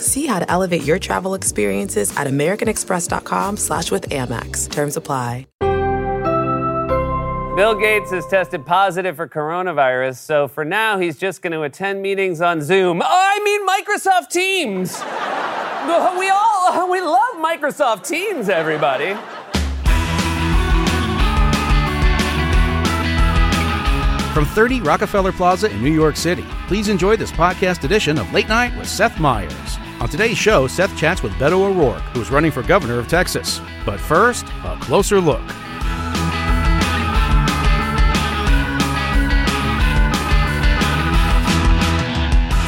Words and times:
See 0.00 0.26
how 0.26 0.38
to 0.38 0.50
elevate 0.50 0.82
your 0.82 0.98
travel 0.98 1.34
experiences 1.34 2.16
at 2.16 2.26
americanexpress.com 2.26 3.56
slash 3.56 3.90
with 3.90 4.08
Amex. 4.10 4.70
Terms 4.70 4.96
apply. 4.96 5.46
Bill 7.56 7.74
Gates 7.74 8.10
has 8.10 8.26
tested 8.26 8.66
positive 8.66 9.16
for 9.16 9.26
coronavirus, 9.26 10.16
so 10.16 10.46
for 10.46 10.62
now 10.62 10.98
he's 10.98 11.16
just 11.18 11.40
going 11.40 11.54
to 11.54 11.62
attend 11.62 12.02
meetings 12.02 12.42
on 12.42 12.60
Zoom. 12.60 13.00
Oh, 13.00 13.06
I 13.08 13.40
mean 13.42 13.66
Microsoft 13.66 14.28
Teams. 14.28 14.98
we 16.18 16.28
all 16.28 16.46
we 16.90 17.00
love 17.00 17.36
Microsoft 17.36 18.06
Teams, 18.06 18.50
everybody. 18.50 19.14
From 24.34 24.44
30 24.44 24.82
Rockefeller 24.82 25.32
Plaza 25.32 25.70
in 25.70 25.82
New 25.82 25.94
York 25.94 26.16
City, 26.16 26.44
please 26.68 26.88
enjoy 26.88 27.16
this 27.16 27.32
podcast 27.32 27.84
edition 27.84 28.18
of 28.18 28.30
Late 28.34 28.48
Night 28.48 28.76
with 28.76 28.86
Seth 28.86 29.18
Meyers. 29.18 29.75
On 29.98 30.06
today's 30.10 30.36
show, 30.36 30.66
Seth 30.66 30.94
chats 30.94 31.22
with 31.22 31.32
Beto 31.32 31.52
O'Rourke, 31.52 32.02
who 32.12 32.20
is 32.20 32.30
running 32.30 32.50
for 32.50 32.62
governor 32.62 32.98
of 32.98 33.08
Texas. 33.08 33.62
But 33.86 33.98
first, 33.98 34.44
a 34.62 34.76
closer 34.78 35.22
look. 35.22 35.40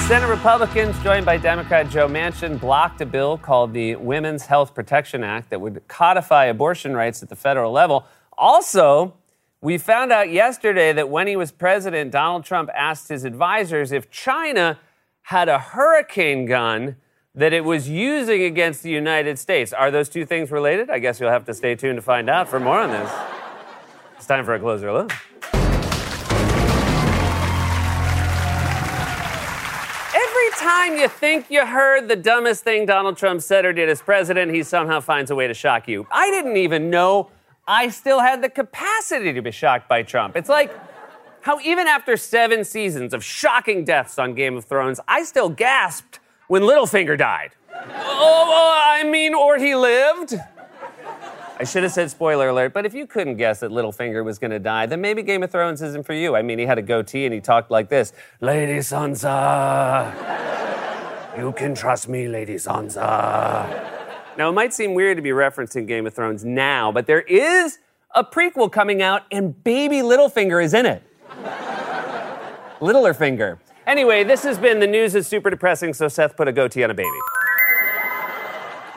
Senate 0.09 0.31
Republicans, 0.31 0.99
joined 1.03 1.27
by 1.27 1.37
Democrat 1.37 1.91
Joe 1.91 2.09
Manchin, 2.09 2.59
blocked 2.59 3.03
a 3.03 3.07
bill 3.07 3.37
called 3.37 3.75
the 3.75 3.97
Women's 3.97 4.47
Health 4.47 4.75
Protection 4.75 5.23
Act 5.23 5.51
that 5.51 5.61
would 5.61 5.87
codify 5.87 6.47
abortion 6.47 6.97
rights 6.97 7.23
at 7.23 7.29
the 7.29 7.37
federal 7.37 7.71
level. 7.71 8.07
Also, 8.39 9.13
we 9.61 9.77
found 9.77 10.13
out 10.13 10.31
yesterday 10.31 10.95
that 10.95 11.11
when 11.11 11.27
he 11.27 11.37
was 11.37 11.53
president, 11.53 12.11
Donald 12.11 12.45
Trump 12.45 12.71
asked 12.75 13.11
his 13.11 13.25
advisors 13.25 13.93
if 13.93 14.11
China 14.11 14.79
had 15.25 15.51
a 15.51 15.59
hurricane 15.59 16.47
gun 16.47 16.97
that 17.39 17.53
it 17.53 17.65
was 17.65 17.89
using 17.89 18.43
against 18.43 18.83
the 18.83 18.91
United 18.91 19.39
States. 19.39 19.73
Are 19.73 19.93
those 19.93 20.09
two 20.09 20.27
things 20.27 20.51
related? 20.51 20.91
I 20.91 20.99
guess 20.99 21.21
you'll 21.21 21.31
have 21.31 21.45
to 21.45 21.55
stay 21.55 21.77
tuned 21.77 21.97
to 21.97 22.03
find 22.03 22.29
out 22.29 22.49
for 22.49 22.59
more 22.59 22.81
on 22.81 22.91
this. 22.91 23.09
It's 24.17 24.27
time 24.27 24.45
for 24.45 24.55
a 24.55 24.59
closer 24.59 24.93
look. 24.93 25.13
Every 30.13 30.51
time 30.57 30.97
you 30.97 31.07
think 31.07 31.49
you 31.49 31.65
heard 31.65 32.09
the 32.09 32.17
dumbest 32.17 32.65
thing 32.65 32.87
Donald 32.87 33.17
Trump 33.17 33.41
said 33.41 33.65
or 33.65 33.73
did 33.73 33.89
as 33.89 34.03
president, 34.03 34.53
he 34.53 34.65
somehow 34.65 34.99
finds 34.99 35.31
a 35.31 35.37
way 35.37 35.47
to 35.47 35.55
shock 35.55 35.87
you. 35.87 36.09
I 36.11 36.33
didn't 36.33 36.57
even 36.57 36.91
know 36.91 37.31
I 37.69 37.91
still 37.91 38.19
had 38.19 38.43
the 38.43 38.49
capacity 38.49 39.33
to 39.33 39.43
be 39.43 39.53
shocked 39.53 39.89
by 39.89 40.03
Trump. 40.03 40.35
It's 40.35 40.49
like 40.49 40.75
how 41.43 41.61
even 41.61 41.87
after 41.87 42.17
seven 42.17 42.65
seasons 42.65 43.15
of 43.15 43.23
shocking 43.23 43.85
deaths 43.85 44.19
on 44.19 44.35
Game 44.35 44.57
of 44.57 44.65
Thrones, 44.65 44.99
I 45.07 45.23
still 45.23 45.51
gasped 45.51 46.19
when 46.49 46.63
Littlefinger 46.63 47.17
died. 47.17 47.53
oh, 47.73 48.85
I 48.87 49.05
mean, 49.05 49.35
or 49.35 49.59
he 49.59 49.75
lived. 49.75 50.35
I 51.61 51.65
should 51.65 51.83
have 51.83 51.93
said 51.93 52.11
spoiler 52.11 52.49
alert, 52.49 52.73
but 52.73 52.87
if 52.87 52.95
you 52.95 53.07
couldn't 53.07 53.37
guess 53.37 53.61
that 53.61 53.71
Littlefinger 53.71 54.25
was 54.25 54.39
going 54.39 54.53
to 54.53 54.61
die, 54.61 54.87
then 54.87 55.01
maybe 55.01 55.23
Game 55.23 55.43
of 55.43 55.51
Thrones 55.51 55.83
isn't 55.83 56.07
for 56.07 56.13
you. 56.13 56.37
I 56.37 56.43
mean, 56.43 56.59
he 56.59 56.67
had 56.67 56.79
a 56.79 56.83
goatee 56.83 57.25
and 57.25 57.35
he 57.35 57.41
talked 57.41 57.71
like 57.71 57.89
this 57.89 58.13
Lady 58.41 58.79
Sansa, 58.79 60.15
you 61.37 61.53
can 61.53 61.75
trust 61.75 62.09
me, 62.09 62.29
Lady 62.29 62.55
Sansa. 62.55 63.97
Now, 64.37 64.51
it 64.51 64.53
might 64.53 64.73
seem 64.73 64.95
weird 64.95 65.17
to 65.17 65.23
be 65.23 65.31
referencing 65.31 65.89
Game 65.89 66.07
of 66.07 66.15
Thrones 66.15 66.45
now, 66.45 66.93
but 66.93 67.07
there 67.07 67.23
is 67.23 67.79
a 68.15 68.23
prequel 68.23 68.71
coming 68.71 69.03
out, 69.03 69.25
and 69.33 69.63
baby 69.65 69.97
Littlefinger 69.97 70.63
is 70.63 70.75
in 70.75 70.87
it. 70.87 71.03
Littler 72.81 73.15
finger. 73.15 73.59
Anyway, 73.89 74.23
this 74.23 74.43
has 74.43 74.59
been 74.59 74.81
the 74.81 74.87
news 74.87 75.15
is 75.15 75.27
super 75.27 75.49
depressing, 75.49 75.95
so 75.95 76.09
Seth 76.09 76.37
put 76.37 76.47
a 76.47 76.53
goatee 76.53 76.85
on 76.85 76.91
a 76.91 76.95
baby. 76.95 77.09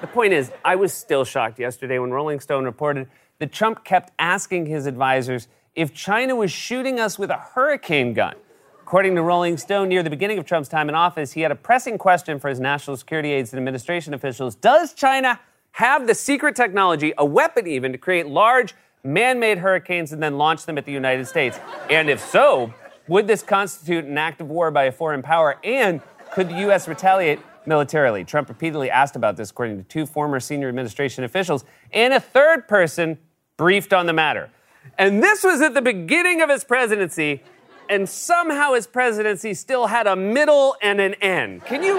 The 0.02 0.07
point 0.07 0.34
is, 0.34 0.52
I 0.66 0.75
was 0.75 0.94
still 0.94 1.24
shocked 1.24 1.59
yesterday 1.59 1.97
when 1.97 2.12
Rolling 2.12 2.41
Stone 2.41 2.66
reported 2.66 3.07
that 3.40 3.53
Trump 3.53 3.85
kept 3.85 4.12
asking 4.19 4.66
his 4.66 4.88
advisors 4.88 5.47
if 5.75 5.94
China 5.94 6.35
was 6.35 6.51
shooting 6.51 7.00
us 7.00 7.18
with 7.18 7.30
a 7.30 7.38
hurricane 7.38 8.13
gun. 8.13 8.35
According 8.81 9.16
to 9.16 9.22
Rolling 9.22 9.56
Stone, 9.56 9.88
near 9.88 10.03
the 10.03 10.09
beginning 10.09 10.38
of 10.38 10.46
Trump's 10.46 10.68
time 10.68 10.90
in 10.90 10.96
office, 10.96 11.31
he 11.31 11.40
had 11.40 11.51
a 11.51 11.56
pressing 11.56 11.97
question 11.97 12.38
for 12.38 12.50
his 12.50 12.59
national 12.59 12.97
security 12.97 13.31
aides 13.31 13.53
and 13.53 13.59
administration 13.59 14.13
officials. 14.13 14.56
Does 14.56 14.94
China 14.94 15.40
have 15.72 16.06
the 16.06 16.13
secret 16.13 16.53
technology, 16.53 17.13
a 17.18 17.24
weapon 17.24 17.66
even, 17.66 17.94
to 17.94 17.97
create 17.97 18.28
large 18.28 18.75
man 19.06 19.40
made 19.40 19.59
hurricanes 19.59 20.12
and 20.12 20.22
then 20.22 20.38
launch 20.38 20.66
them 20.66 20.78
at 20.78 20.85
the 20.85 20.91
United 20.91 21.28
States? 21.28 21.57
And 21.90 22.09
if 22.09 22.19
so, 22.19 22.74
would 23.11 23.27
this 23.27 23.44
constitute 23.44 24.05
an 24.05 24.17
act 24.17 24.39
of 24.39 24.47
war 24.47 24.72
by 24.72 24.85
a 24.85 24.91
foreign 24.91 25.22
power? 25.22 25.57
And 25.66 25.99
could 26.31 26.47
the 26.47 26.59
U.S. 26.61 26.88
retaliate 26.88 27.39
militarily? 27.66 28.23
Trump 28.23 28.47
repeatedly 28.47 28.89
asked 28.89 29.17
about 29.17 29.35
this, 29.35 29.51
according 29.51 29.75
to 29.79 29.83
two 29.83 30.05
former 30.05 30.39
senior 30.39 30.69
administration 30.69 31.25
officials, 31.25 31.66
and 31.91 32.13
a 32.13 32.21
third 32.21 32.69
person 32.69 33.17
briefed 33.57 33.91
on 33.91 34.05
the 34.05 34.13
matter. 34.13 34.50
And 34.97 35.21
this 35.21 35.44
was 35.44 35.59
at 35.59 35.73
the 35.73 35.81
beginning 35.81 36.41
of 36.41 36.50
his 36.50 36.63
presidency 36.63 37.44
and 37.89 38.07
somehow 38.07 38.75
his 38.75 38.88
presidency 38.88 39.53
still 39.55 39.88
had 39.88 40.07
a 40.07 40.16
middle 40.16 40.77
and 40.81 41.01
an 41.01 41.16
end. 41.16 41.66
Can 41.66 41.83
you 41.83 41.97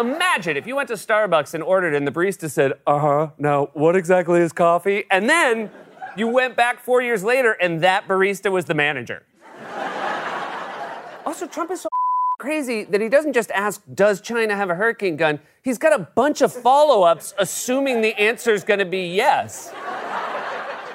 imagine 0.00 0.56
if 0.56 0.64
you 0.64 0.76
went 0.76 0.86
to 0.90 0.94
Starbucks 0.94 1.54
and 1.54 1.64
ordered 1.64 1.92
and 1.92 2.06
the 2.06 2.12
barista 2.12 2.48
said, 2.48 2.74
uh 2.86 2.98
huh, 3.00 3.30
now 3.36 3.70
what 3.72 3.96
exactly 3.96 4.38
is 4.38 4.52
coffee? 4.52 5.06
And 5.10 5.28
then 5.28 5.72
you 6.16 6.28
went 6.28 6.54
back 6.54 6.78
four 6.78 7.02
years 7.02 7.24
later 7.24 7.50
and 7.50 7.80
that 7.80 8.06
barista 8.06 8.52
was 8.52 8.66
the 8.66 8.74
manager. 8.74 9.24
Also, 11.26 11.46
Trump 11.46 11.70
is 11.70 11.82
so 11.82 11.88
crazy 12.38 12.84
that 12.84 13.00
he 13.00 13.08
doesn't 13.08 13.32
just 13.32 13.50
ask, 13.50 13.82
Does 13.94 14.20
China 14.20 14.56
have 14.56 14.70
a 14.70 14.74
hurricane 14.74 15.16
gun? 15.16 15.40
He's 15.62 15.78
got 15.78 15.98
a 15.98 16.02
bunch 16.02 16.40
of 16.40 16.52
follow 16.52 17.02
ups 17.02 17.34
assuming 17.38 18.00
the 18.00 18.18
answer 18.18 18.52
is 18.52 18.64
going 18.64 18.80
to 18.80 18.86
be 18.86 19.08
yes. 19.08 19.72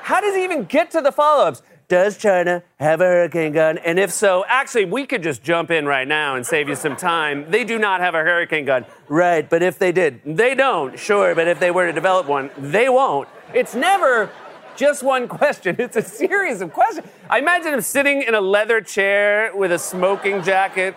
How 0.01 0.22
does 0.22 0.36
he 0.36 0.44
even 0.44 0.66
get 0.66 0.92
to 0.92 1.01
the 1.01 1.12
follow 1.12 1.45
ups? 1.45 1.62
Does 1.88 2.18
China 2.18 2.63
have 2.80 3.00
a 3.00 3.04
hurricane 3.04 3.54
gun? 3.54 3.77
And 3.77 4.00
if 4.00 4.12
so, 4.12 4.44
actually, 4.48 4.86
we 4.86 5.06
could 5.06 5.22
just 5.22 5.44
jump 5.44 5.69
in 5.69 5.86
right 5.86 6.07
now 6.07 6.36
and 6.36 6.44
save 6.44 6.68
you 6.68 6.75
some 6.75 6.95
time. 6.95 7.50
They 7.51 7.63
do 7.63 7.77
not 7.77 8.01
have 8.01 8.16
a 8.16 8.24
hurricane 8.24 8.66
gun. 8.66 8.86
Right, 9.07 9.48
but 9.48 9.62
if 9.62 9.77
they 9.77 9.92
did, 9.92 10.22
they 10.25 10.56
don't. 10.56 10.98
Sure, 10.98 11.36
but 11.36 11.48
if 11.48 11.60
they 11.60 11.69
were 11.69 11.86
to 11.86 11.94
develop 11.94 12.27
one, 12.27 12.50
they 12.57 12.89
won't. 12.89 13.30
It's 13.54 13.75
never 13.75 14.31
just 14.75 15.04
one 15.04 15.27
question, 15.27 15.75
it's 15.80 15.95
a 15.95 16.01
series 16.01 16.62
of 16.62 16.74
questions. 16.74 17.07
I 17.30 17.39
imagine 17.39 17.74
him 17.74 17.81
sitting 17.81 18.22
in 18.22 18.36
a 18.36 18.42
leather 18.42 18.81
chair 18.81 19.56
with 19.56 19.72
a 19.72 19.80
smoking 19.80 20.44
jacket 20.44 20.95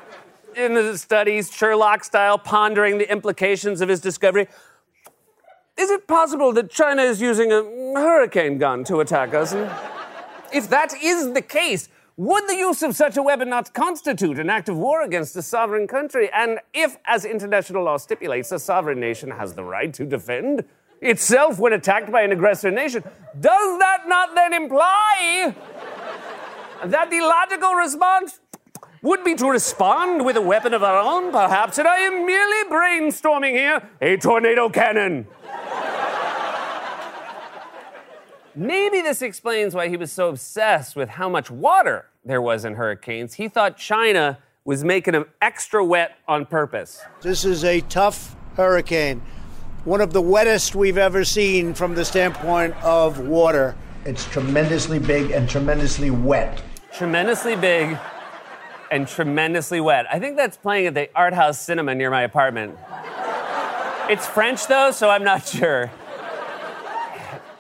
in 0.56 0.74
the 0.74 0.98
studies, 0.98 1.52
Sherlock 1.52 2.04
style, 2.04 2.38
pondering 2.38 2.98
the 2.98 3.10
implications 3.10 3.80
of 3.80 3.88
his 3.88 4.00
discovery. 4.00 4.48
Is 5.76 5.90
it 5.90 6.08
possible 6.08 6.52
that 6.54 6.70
China 6.70 7.02
is 7.02 7.20
using 7.20 7.52
a 7.52 7.62
hurricane 7.94 8.58
gun 8.58 8.82
to 8.84 8.98
attack 8.98 9.32
us? 9.32 9.52
And 9.52 9.70
if 10.52 10.68
that 10.70 10.92
is 11.00 11.32
the 11.32 11.42
case, 11.42 11.88
would 12.16 12.48
the 12.48 12.56
use 12.56 12.82
of 12.82 12.96
such 12.96 13.16
a 13.16 13.22
weapon 13.22 13.48
not 13.48 13.72
constitute 13.74 14.40
an 14.40 14.50
act 14.50 14.68
of 14.68 14.76
war 14.76 15.02
against 15.02 15.36
a 15.36 15.42
sovereign 15.42 15.86
country? 15.86 16.28
And 16.34 16.58
if, 16.74 16.96
as 17.04 17.24
international 17.24 17.84
law 17.84 17.96
stipulates, 17.96 18.50
a 18.50 18.58
sovereign 18.58 18.98
nation 18.98 19.30
has 19.30 19.54
the 19.54 19.62
right 19.62 19.94
to 19.94 20.04
defend 20.04 20.64
itself 21.00 21.58
when 21.58 21.72
attacked 21.72 22.10
by 22.10 22.22
an 22.22 22.32
aggressor 22.32 22.70
nation, 22.70 23.02
does 23.38 23.78
that 23.78 24.04
not 24.06 24.34
then 24.34 24.52
imply 24.52 25.54
that 26.84 27.10
the 27.10 27.20
logical 27.20 27.74
response 27.74 28.40
would 29.02 29.22
be 29.24 29.34
to 29.36 29.48
respond 29.48 30.24
with 30.24 30.36
a 30.36 30.40
weapon 30.40 30.74
of 30.74 30.82
our 30.82 30.98
own, 30.98 31.30
perhaps, 31.30 31.78
and 31.78 31.86
I 31.86 31.98
am 31.98 32.26
merely 32.26 32.68
brainstorming 32.68 33.52
here 33.52 33.88
a 34.00 34.16
tornado 34.16 34.68
cannon. 34.68 35.26
Maybe 38.54 39.02
this 39.02 39.22
explains 39.22 39.72
why 39.74 39.88
he 39.88 39.96
was 39.96 40.10
so 40.10 40.30
obsessed 40.30 40.96
with 40.96 41.10
how 41.10 41.28
much 41.28 41.48
water 41.48 42.06
there 42.24 42.42
was 42.42 42.64
in 42.64 42.74
hurricanes. 42.74 43.34
He 43.34 43.46
thought 43.46 43.76
China 43.76 44.38
was 44.64 44.82
making 44.82 45.12
them 45.12 45.26
extra 45.40 45.84
wet 45.84 46.16
on 46.26 46.44
purpose. 46.44 47.00
This 47.22 47.44
is 47.44 47.62
a 47.62 47.80
tough 47.82 48.34
hurricane, 48.56 49.22
one 49.88 50.02
of 50.02 50.12
the 50.12 50.20
wettest 50.20 50.74
we've 50.74 50.98
ever 50.98 51.24
seen 51.24 51.72
from 51.72 51.94
the 51.94 52.04
standpoint 52.04 52.74
of 52.84 53.20
water. 53.20 53.74
It's 54.04 54.26
tremendously 54.26 54.98
big 54.98 55.30
and 55.30 55.48
tremendously 55.48 56.10
wet. 56.10 56.62
Tremendously 56.92 57.56
big 57.56 57.96
and 58.90 59.08
tremendously 59.08 59.80
wet. 59.80 60.04
I 60.12 60.18
think 60.18 60.36
that's 60.36 60.58
playing 60.58 60.88
at 60.88 60.94
the 60.94 61.08
Art 61.16 61.32
House 61.32 61.58
Cinema 61.58 61.94
near 61.94 62.10
my 62.10 62.20
apartment. 62.20 62.76
It's 64.10 64.26
French 64.26 64.66
though, 64.66 64.90
so 64.90 65.08
I'm 65.08 65.24
not 65.24 65.46
sure. 65.48 65.90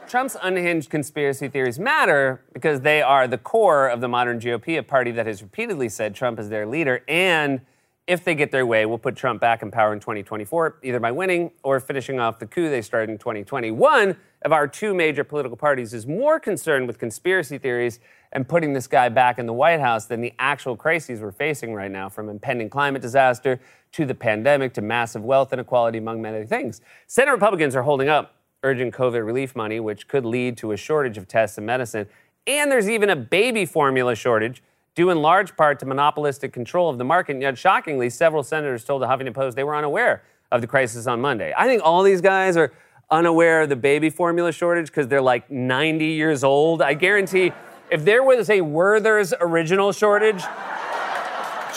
Trump's 0.06 0.36
unhinged 0.42 0.90
conspiracy 0.90 1.48
theories 1.48 1.78
matter 1.78 2.42
because 2.52 2.82
they 2.82 3.00
are 3.00 3.26
the 3.26 3.38
core 3.38 3.88
of 3.88 4.02
the 4.02 4.08
modern 4.08 4.38
GOP, 4.38 4.78
a 4.78 4.82
party 4.82 5.12
that 5.12 5.24
has 5.24 5.40
repeatedly 5.40 5.88
said 5.88 6.14
Trump 6.14 6.38
is 6.38 6.50
their 6.50 6.66
leader. 6.66 7.02
And 7.08 7.62
if 8.08 8.24
they 8.24 8.34
get 8.34 8.50
their 8.50 8.64
way, 8.64 8.86
will 8.86 8.98
put 8.98 9.14
Trump 9.14 9.38
back 9.38 9.62
in 9.62 9.70
power 9.70 9.92
in 9.92 10.00
2024, 10.00 10.78
either 10.82 10.98
by 10.98 11.12
winning 11.12 11.50
or 11.62 11.78
finishing 11.78 12.18
off 12.18 12.38
the 12.38 12.46
coup 12.46 12.70
they 12.70 12.80
started 12.80 13.12
in 13.12 13.18
2020. 13.18 13.70
One 13.70 14.16
of 14.42 14.50
our 14.50 14.66
two 14.66 14.94
major 14.94 15.24
political 15.24 15.58
parties 15.58 15.92
is 15.92 16.06
more 16.06 16.40
concerned 16.40 16.86
with 16.86 16.98
conspiracy 16.98 17.58
theories 17.58 18.00
and 18.32 18.48
putting 18.48 18.72
this 18.72 18.86
guy 18.86 19.10
back 19.10 19.38
in 19.38 19.44
the 19.44 19.52
White 19.52 19.80
House 19.80 20.06
than 20.06 20.22
the 20.22 20.32
actual 20.38 20.74
crises 20.74 21.20
we're 21.20 21.32
facing 21.32 21.74
right 21.74 21.90
now, 21.90 22.08
from 22.08 22.30
impending 22.30 22.70
climate 22.70 23.02
disaster 23.02 23.60
to 23.92 24.06
the 24.06 24.14
pandemic 24.14 24.72
to 24.72 24.80
massive 24.80 25.22
wealth 25.22 25.52
inequality, 25.52 25.98
among 25.98 26.22
many 26.22 26.46
things. 26.46 26.80
Senate 27.06 27.32
Republicans 27.32 27.76
are 27.76 27.82
holding 27.82 28.08
up 28.08 28.36
urgent 28.62 28.94
COVID 28.94 29.24
relief 29.24 29.54
money, 29.54 29.80
which 29.80 30.08
could 30.08 30.24
lead 30.24 30.56
to 30.56 30.72
a 30.72 30.78
shortage 30.78 31.18
of 31.18 31.28
tests 31.28 31.58
and 31.58 31.66
medicine. 31.66 32.06
And 32.46 32.72
there's 32.72 32.88
even 32.88 33.10
a 33.10 33.16
baby 33.16 33.66
formula 33.66 34.14
shortage, 34.14 34.62
due 34.98 35.10
in 35.10 35.22
large 35.22 35.56
part 35.56 35.78
to 35.78 35.86
monopolistic 35.86 36.52
control 36.52 36.90
of 36.90 36.98
the 36.98 37.04
market. 37.04 37.34
And 37.34 37.42
yet, 37.42 37.56
shockingly, 37.56 38.10
several 38.10 38.42
senators 38.42 38.82
told 38.82 39.00
the 39.00 39.06
Huffington 39.06 39.32
Post 39.32 39.54
they 39.54 39.62
were 39.62 39.76
unaware 39.76 40.24
of 40.50 40.60
the 40.60 40.66
crisis 40.66 41.06
on 41.06 41.20
Monday. 41.20 41.54
I 41.56 41.68
think 41.68 41.82
all 41.84 42.02
these 42.02 42.20
guys 42.20 42.56
are 42.56 42.72
unaware 43.08 43.62
of 43.62 43.68
the 43.68 43.76
baby 43.76 44.10
formula 44.10 44.50
shortage 44.50 44.88
because 44.88 45.06
they're 45.06 45.22
like 45.22 45.48
90 45.52 46.04
years 46.04 46.42
old. 46.42 46.82
I 46.82 46.94
guarantee 46.94 47.52
if 47.92 48.04
there 48.04 48.24
was 48.24 48.50
a 48.50 48.60
Werther's 48.60 49.32
original 49.40 49.92
shortage, 49.92 50.42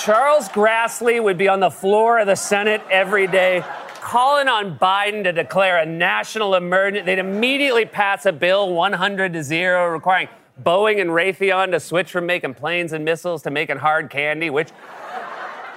Charles 0.04 0.50
Grassley 0.50 1.24
would 1.24 1.38
be 1.38 1.48
on 1.48 1.60
the 1.60 1.70
floor 1.70 2.18
of 2.18 2.26
the 2.26 2.34
Senate 2.34 2.82
every 2.90 3.28
day 3.28 3.64
calling 4.00 4.48
on 4.48 4.80
Biden 4.80 5.26
to 5.26 5.32
declare 5.32 5.78
a 5.78 5.86
national 5.86 6.56
emergency. 6.56 7.06
They'd 7.06 7.20
immediately 7.20 7.86
pass 7.86 8.26
a 8.26 8.32
bill 8.32 8.74
100 8.74 9.34
to 9.34 9.44
0 9.44 9.90
requiring 9.90 10.28
Boeing 10.60 11.00
and 11.00 11.12
Raytheon 11.12 11.72
to 11.72 11.80
switch 11.80 12.12
from 12.12 12.26
making 12.26 12.56
planes 12.56 12.94
and 12.94 13.06
missiles 13.06 13.42
to 13.44 13.52
making 13.52 13.78
hard 13.78 14.10
candy, 14.10 14.50
which 14.50 14.70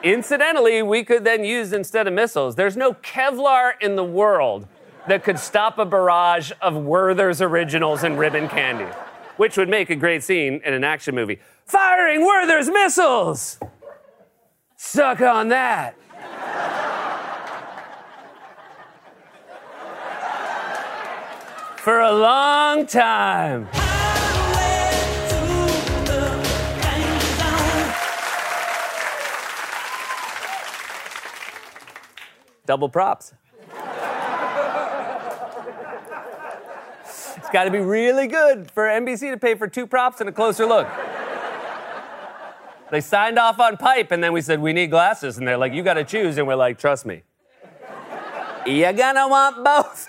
incidentally 0.03 0.82
we 0.82 1.05
could 1.05 1.25
then 1.25 1.44
use 1.44 1.73
instead 1.73 2.06
of 2.06 2.12
missiles. 2.12 2.55
There's 2.55 2.76
no 2.76 2.94
Kevlar 2.94 3.73
in 3.81 3.97
the 3.97 4.05
world 4.05 4.67
that 5.09 5.23
could 5.23 5.38
stop 5.38 5.79
a 5.79 5.85
barrage 5.85 6.53
of 6.62 6.75
Werther's 6.75 7.43
originals 7.43 8.03
and 8.03 8.19
ribbon 8.19 8.49
candy, 8.49 8.91
which 9.37 9.56
would 9.56 9.69
make 9.69 9.91
a 9.91 9.97
great 9.97 10.23
scene 10.23 10.61
in 10.65 10.73
an 10.73 10.85
action 10.85 11.15
movie. 11.15 11.41
Firing 11.67 12.25
Werther's 12.25 12.71
missiles! 12.71 13.59
Suck 14.76 15.21
on 15.21 15.49
that. 15.49 15.97
for 21.85 22.00
a 22.00 22.12
long 22.12 22.87
time. 22.87 23.69
Double 32.66 32.88
props. 32.88 33.34
it's 37.37 37.50
got 37.52 37.64
to 37.64 37.70
be 37.70 37.78
really 37.78 38.26
good 38.26 38.70
for 38.70 38.84
NBC 38.84 39.31
to 39.32 39.38
pay 39.38 39.55
for 39.55 39.69
two 39.69 39.87
props 39.87 40.20
and 40.20 40.28
a 40.28 40.32
closer 40.32 40.66
look. 40.66 40.88
They 42.90 43.00
signed 43.00 43.38
off 43.38 43.58
on 43.58 43.76
pipe, 43.76 44.12
and 44.12 44.22
then 44.22 44.32
we 44.32 44.40
said, 44.40 44.61
We 44.61 44.72
need 44.72 44.90
glasses. 44.90 45.38
And 45.38 45.49
they're 45.49 45.56
like, 45.56 45.72
You 45.72 45.82
got 45.82 45.94
to 45.94 46.05
choose. 46.05 46.38
And 46.38 46.46
we're 46.46 46.55
like, 46.55 46.78
Trust 46.78 47.06
me. 47.06 47.22
You're 48.66 48.93
gonna 48.93 49.28
want 49.28 49.64
both. 49.64 50.08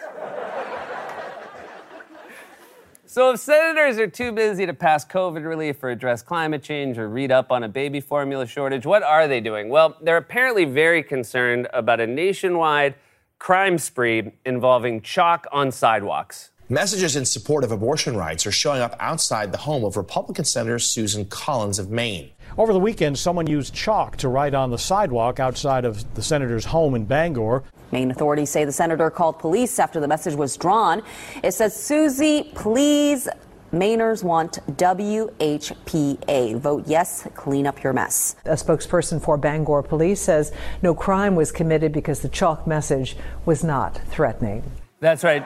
So, 3.15 3.31
if 3.31 3.39
senators 3.39 3.97
are 3.97 4.07
too 4.07 4.33
busy 4.33 4.65
to 4.65 4.73
pass 4.73 5.05
COVID 5.05 5.45
relief 5.45 5.81
or 5.81 5.89
address 5.89 6.21
climate 6.21 6.61
change 6.61 6.97
or 6.97 7.07
read 7.07 7.31
up 7.31 7.49
on 7.49 7.63
a 7.63 7.69
baby 7.69 8.01
formula 8.01 8.45
shortage, 8.45 8.85
what 8.85 9.03
are 9.03 9.25
they 9.25 9.39
doing? 9.39 9.69
Well, 9.69 9.95
they're 10.01 10.17
apparently 10.17 10.65
very 10.65 11.01
concerned 11.01 11.69
about 11.71 12.01
a 12.01 12.07
nationwide 12.07 12.95
crime 13.39 13.77
spree 13.77 14.33
involving 14.45 14.99
chalk 14.99 15.47
on 15.53 15.71
sidewalks. 15.71 16.51
Messages 16.69 17.15
in 17.15 17.25
support 17.25 17.63
of 17.63 17.71
abortion 17.71 18.17
rights 18.17 18.47
are 18.47 18.51
showing 18.51 18.81
up 18.81 18.95
outside 18.99 19.51
the 19.51 19.57
home 19.59 19.83
of 19.83 19.97
Republican 19.97 20.45
Senator 20.45 20.79
Susan 20.79 21.23
Collins 21.25 21.77
of 21.77 21.91
Maine. 21.91 22.31
Over 22.57 22.73
the 22.73 22.79
weekend, 22.79 23.19
someone 23.19 23.45
used 23.45 23.71
chalk 23.71 24.17
to 24.17 24.29
write 24.29 24.55
on 24.55 24.71
the 24.71 24.77
sidewalk 24.79 25.39
outside 25.39 25.85
of 25.85 26.15
the 26.15 26.23
senator's 26.23 26.65
home 26.65 26.95
in 26.95 27.05
Bangor. 27.05 27.63
Maine 27.91 28.09
authorities 28.09 28.49
say 28.49 28.65
the 28.65 28.71
senator 28.71 29.11
called 29.11 29.37
police 29.37 29.77
after 29.77 29.99
the 29.99 30.07
message 30.07 30.33
was 30.33 30.57
drawn. 30.57 31.03
It 31.43 31.51
says, 31.51 31.75
Susie, 31.79 32.49
please, 32.55 33.29
Mainers 33.71 34.23
want 34.23 34.57
WHPA. 34.75 36.57
Vote 36.57 36.83
yes, 36.87 37.27
clean 37.35 37.67
up 37.67 37.83
your 37.83 37.93
mess. 37.93 38.37
A 38.45 38.53
spokesperson 38.53 39.21
for 39.21 39.37
Bangor 39.37 39.83
Police 39.83 40.19
says 40.19 40.51
no 40.81 40.95
crime 40.95 41.35
was 41.35 41.51
committed 41.51 41.91
because 41.91 42.21
the 42.21 42.29
chalk 42.29 42.65
message 42.65 43.15
was 43.45 43.63
not 43.63 43.99
threatening. 44.09 44.63
That's 44.99 45.23
right. 45.23 45.45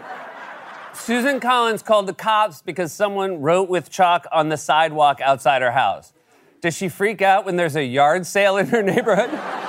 Susan 0.99 1.39
Collins 1.39 1.81
called 1.81 2.07
the 2.07 2.13
cops 2.13 2.61
because 2.61 2.91
someone 2.91 3.41
wrote 3.41 3.69
with 3.69 3.89
chalk 3.89 4.25
on 4.31 4.49
the 4.49 4.57
sidewalk 4.57 5.21
outside 5.21 5.61
her 5.61 5.71
house. 5.71 6.13
Does 6.61 6.75
she 6.75 6.89
freak 6.89 7.21
out 7.21 7.45
when 7.45 7.55
there's 7.55 7.75
a 7.75 7.83
yard 7.83 8.27
sale 8.27 8.57
in 8.57 8.67
her 8.67 8.83
neighborhood? 8.83 9.31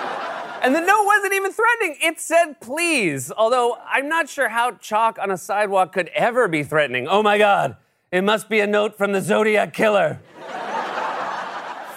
And 0.62 0.74
the 0.74 0.80
note 0.82 1.04
wasn't 1.06 1.32
even 1.32 1.52
threatening. 1.52 1.96
It 2.02 2.20
said 2.20 2.60
please. 2.60 3.32
Although 3.34 3.78
I'm 3.88 4.10
not 4.10 4.28
sure 4.28 4.50
how 4.50 4.72
chalk 4.72 5.18
on 5.18 5.30
a 5.30 5.38
sidewalk 5.38 5.94
could 5.94 6.08
ever 6.08 6.48
be 6.48 6.62
threatening. 6.62 7.08
Oh 7.08 7.22
my 7.22 7.38
God, 7.38 7.76
it 8.12 8.20
must 8.22 8.50
be 8.50 8.60
a 8.60 8.66
note 8.66 8.98
from 8.98 9.12
the 9.12 9.22
Zodiac 9.22 9.72
Killer. 9.72 10.20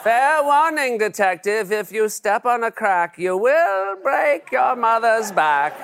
Fair 0.02 0.44
warning, 0.44 0.98
detective. 0.98 1.74
If 1.74 1.92
you 1.92 2.08
step 2.08 2.46
on 2.46 2.64
a 2.64 2.72
crack, 2.72 3.18
you 3.18 3.36
will 3.36 3.98
break 4.02 4.50
your 4.54 4.78
mother's 4.78 5.34
back. 5.34 5.76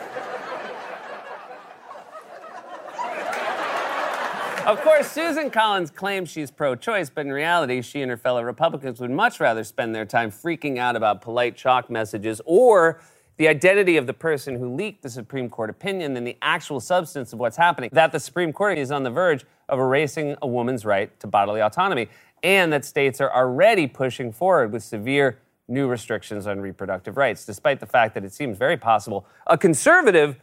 Of 4.66 4.82
course, 4.82 5.12
Susan 5.12 5.50
Collins 5.50 5.90
claims 5.90 6.30
she's 6.30 6.52
pro 6.52 6.76
choice, 6.76 7.10
but 7.10 7.26
in 7.26 7.32
reality, 7.32 7.82
she 7.82 8.02
and 8.02 8.12
her 8.12 8.18
fellow 8.18 8.44
Republicans 8.44 9.00
would 9.00 9.10
much 9.10 9.40
rather 9.40 9.64
spend 9.64 9.96
their 9.96 10.06
time 10.06 10.32
freaking 10.32 10.78
out 10.78 10.96
about 10.96 11.22
polite 11.22 11.56
chalk 11.56 11.90
messages 11.90 12.42
or 12.46 13.00
the 13.38 13.48
identity 13.48 13.96
of 13.98 14.06
the 14.06 14.14
person 14.14 14.56
who 14.56 14.76
leaked 14.76 15.02
the 15.02 15.10
Supreme 15.10 15.50
Court 15.50 15.70
opinion 15.70 16.14
than 16.14 16.24
the 16.24 16.38
actual 16.42 16.80
substance 16.80 17.32
of 17.32 17.40
what's 17.40 17.58
happening. 17.58 17.90
That 17.94 18.12
the 18.12 18.20
Supreme 18.20 18.52
Court 18.52 18.78
is 18.78 18.92
on 18.92 19.04
the 19.04 19.10
verge 19.10 19.46
of 19.70 19.80
erasing 19.80 20.36
a 20.42 20.48
woman's 20.48 20.86
right 20.86 21.18
to 21.22 21.28
bodily 21.28 21.62
autonomy, 21.62 22.10
and 22.44 22.72
that 22.74 22.84
states 22.86 23.22
are 23.22 23.34
already 23.34 23.88
pushing 23.88 24.32
forward 24.32 24.74
with 24.74 24.84
severe 24.84 25.40
new 25.68 25.88
restrictions 25.88 26.48
on 26.48 26.60
reproductive 26.60 27.16
rights, 27.16 27.46
despite 27.46 27.80
the 27.80 27.86
fact 27.86 28.14
that 28.14 28.26
it 28.26 28.34
seems 28.34 28.58
very 28.58 28.78
possible 28.78 29.26
a 29.48 29.58
conservative 29.58 30.36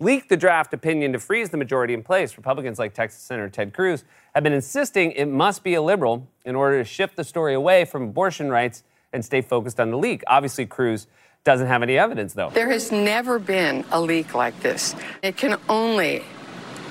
leaked 0.00 0.28
the 0.28 0.36
draft 0.36 0.74
opinion 0.74 1.12
to 1.12 1.18
freeze 1.18 1.50
the 1.50 1.56
majority 1.56 1.94
in 1.94 2.02
place. 2.02 2.36
Republicans 2.36 2.78
like 2.78 2.94
Texas 2.94 3.22
Senator 3.22 3.48
Ted 3.48 3.72
Cruz 3.72 4.04
have 4.34 4.42
been 4.42 4.52
insisting 4.52 5.12
it 5.12 5.26
must 5.26 5.62
be 5.62 5.74
a 5.74 5.82
liberal 5.82 6.28
in 6.44 6.54
order 6.54 6.78
to 6.78 6.84
shift 6.84 7.16
the 7.16 7.24
story 7.24 7.54
away 7.54 7.84
from 7.84 8.02
abortion 8.02 8.50
rights 8.50 8.82
and 9.12 9.24
stay 9.24 9.40
focused 9.40 9.78
on 9.78 9.90
the 9.90 9.98
leak. 9.98 10.22
Obviously, 10.26 10.66
Cruz 10.66 11.06
doesn't 11.44 11.66
have 11.66 11.82
any 11.82 11.98
evidence, 11.98 12.32
though. 12.32 12.50
There 12.50 12.70
has 12.70 12.90
never 12.90 13.38
been 13.38 13.84
a 13.92 14.00
leak 14.00 14.34
like 14.34 14.58
this. 14.60 14.96
It 15.22 15.36
can 15.36 15.58
only 15.68 16.24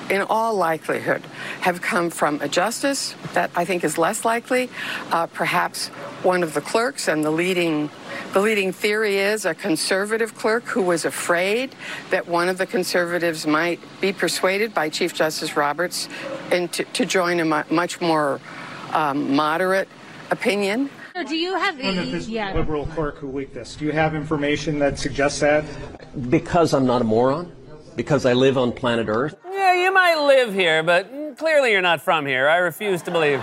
in 0.10 0.22
all 0.22 0.56
likelihood, 0.56 1.22
have 1.62 1.82
come 1.82 2.10
from 2.10 2.42
a 2.42 2.48
justice. 2.48 3.16
That 3.34 3.52
I 3.56 3.66
think 3.66 3.84
is 3.84 3.98
less 3.98 4.26
likely. 4.26 4.70
Uh, 5.12 5.28
perhaps 5.28 5.88
one 6.24 6.44
of 6.44 6.54
the 6.54 6.62
clerks, 6.62 7.08
and 7.08 7.24
the 7.24 7.32
leading, 7.32 7.90
the 8.34 8.42
leading 8.42 8.72
theory 8.72 9.18
is 9.18 9.46
a 9.46 9.54
conservative 9.54 10.36
clerk 10.36 10.64
who 10.66 10.82
was 10.82 11.06
afraid 11.06 11.76
that 12.10 12.28
one 12.28 12.50
of 12.50 12.58
the 12.58 12.66
conservatives 12.66 13.46
might 13.46 13.80
be 14.02 14.14
persuaded 14.14 14.74
by 14.74 14.90
Chief 14.90 15.14
Justice 15.14 15.56
Roberts 15.58 16.08
and 16.52 16.72
to, 16.74 16.84
to 16.86 17.06
join 17.06 17.40
a 17.40 17.46
mu- 17.46 17.64
much 17.70 18.00
more 18.00 18.40
um, 18.92 19.36
moderate 19.36 19.90
opinion. 20.32 20.90
Do 21.28 21.36
you 21.36 21.56
have 21.56 21.78
the 21.78 22.26
yeah? 22.28 22.54
liberal 22.54 22.88
clerk 22.88 23.18
who 23.18 23.32
leaked 23.32 23.54
this. 23.54 23.76
Do 23.76 23.86
you 23.86 23.92
have 23.92 24.16
information 24.16 24.80
that 24.80 24.98
suggests 24.98 25.40
that? 25.42 25.64
Because 26.30 26.74
I'm 26.74 26.88
not 26.88 27.02
a 27.02 27.06
moron? 27.06 27.52
Because 27.96 28.26
I 28.26 28.34
live 28.34 28.58
on 28.58 28.72
planet 28.72 29.08
Earth? 29.08 29.36
You 29.84 29.92
might 29.92 30.16
live 30.16 30.54
here, 30.54 30.82
but 30.82 31.36
clearly 31.38 31.74
you're 31.74 31.82
not 31.82 32.00
from 32.00 32.26
here. 32.26 32.48
I 32.48 32.56
refuse 32.56 33.02
to 33.02 33.12
believe 33.12 33.40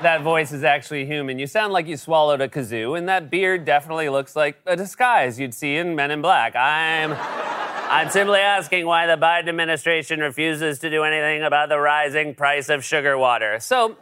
that 0.00 0.22
voice 0.22 0.52
is 0.52 0.64
actually 0.64 1.04
human. 1.04 1.38
You 1.38 1.46
sound 1.46 1.74
like 1.74 1.86
you 1.86 1.98
swallowed 1.98 2.40
a 2.40 2.48
kazoo, 2.48 2.96
and 2.96 3.06
that 3.10 3.28
beard 3.28 3.66
definitely 3.66 4.08
looks 4.08 4.34
like 4.34 4.58
a 4.64 4.74
disguise 4.74 5.38
you'd 5.38 5.52
see 5.52 5.76
in 5.76 5.94
Men 5.94 6.12
in 6.12 6.22
Black. 6.22 6.56
I'm. 6.56 7.12
I'm 7.12 8.08
simply 8.08 8.38
asking 8.38 8.86
why 8.86 9.06
the 9.06 9.18
Biden 9.20 9.50
administration 9.50 10.20
refuses 10.20 10.78
to 10.78 10.88
do 10.88 11.02
anything 11.02 11.42
about 11.42 11.68
the 11.68 11.78
rising 11.78 12.34
price 12.34 12.70
of 12.70 12.82
sugar 12.82 13.18
water. 13.18 13.60
So, 13.60 13.98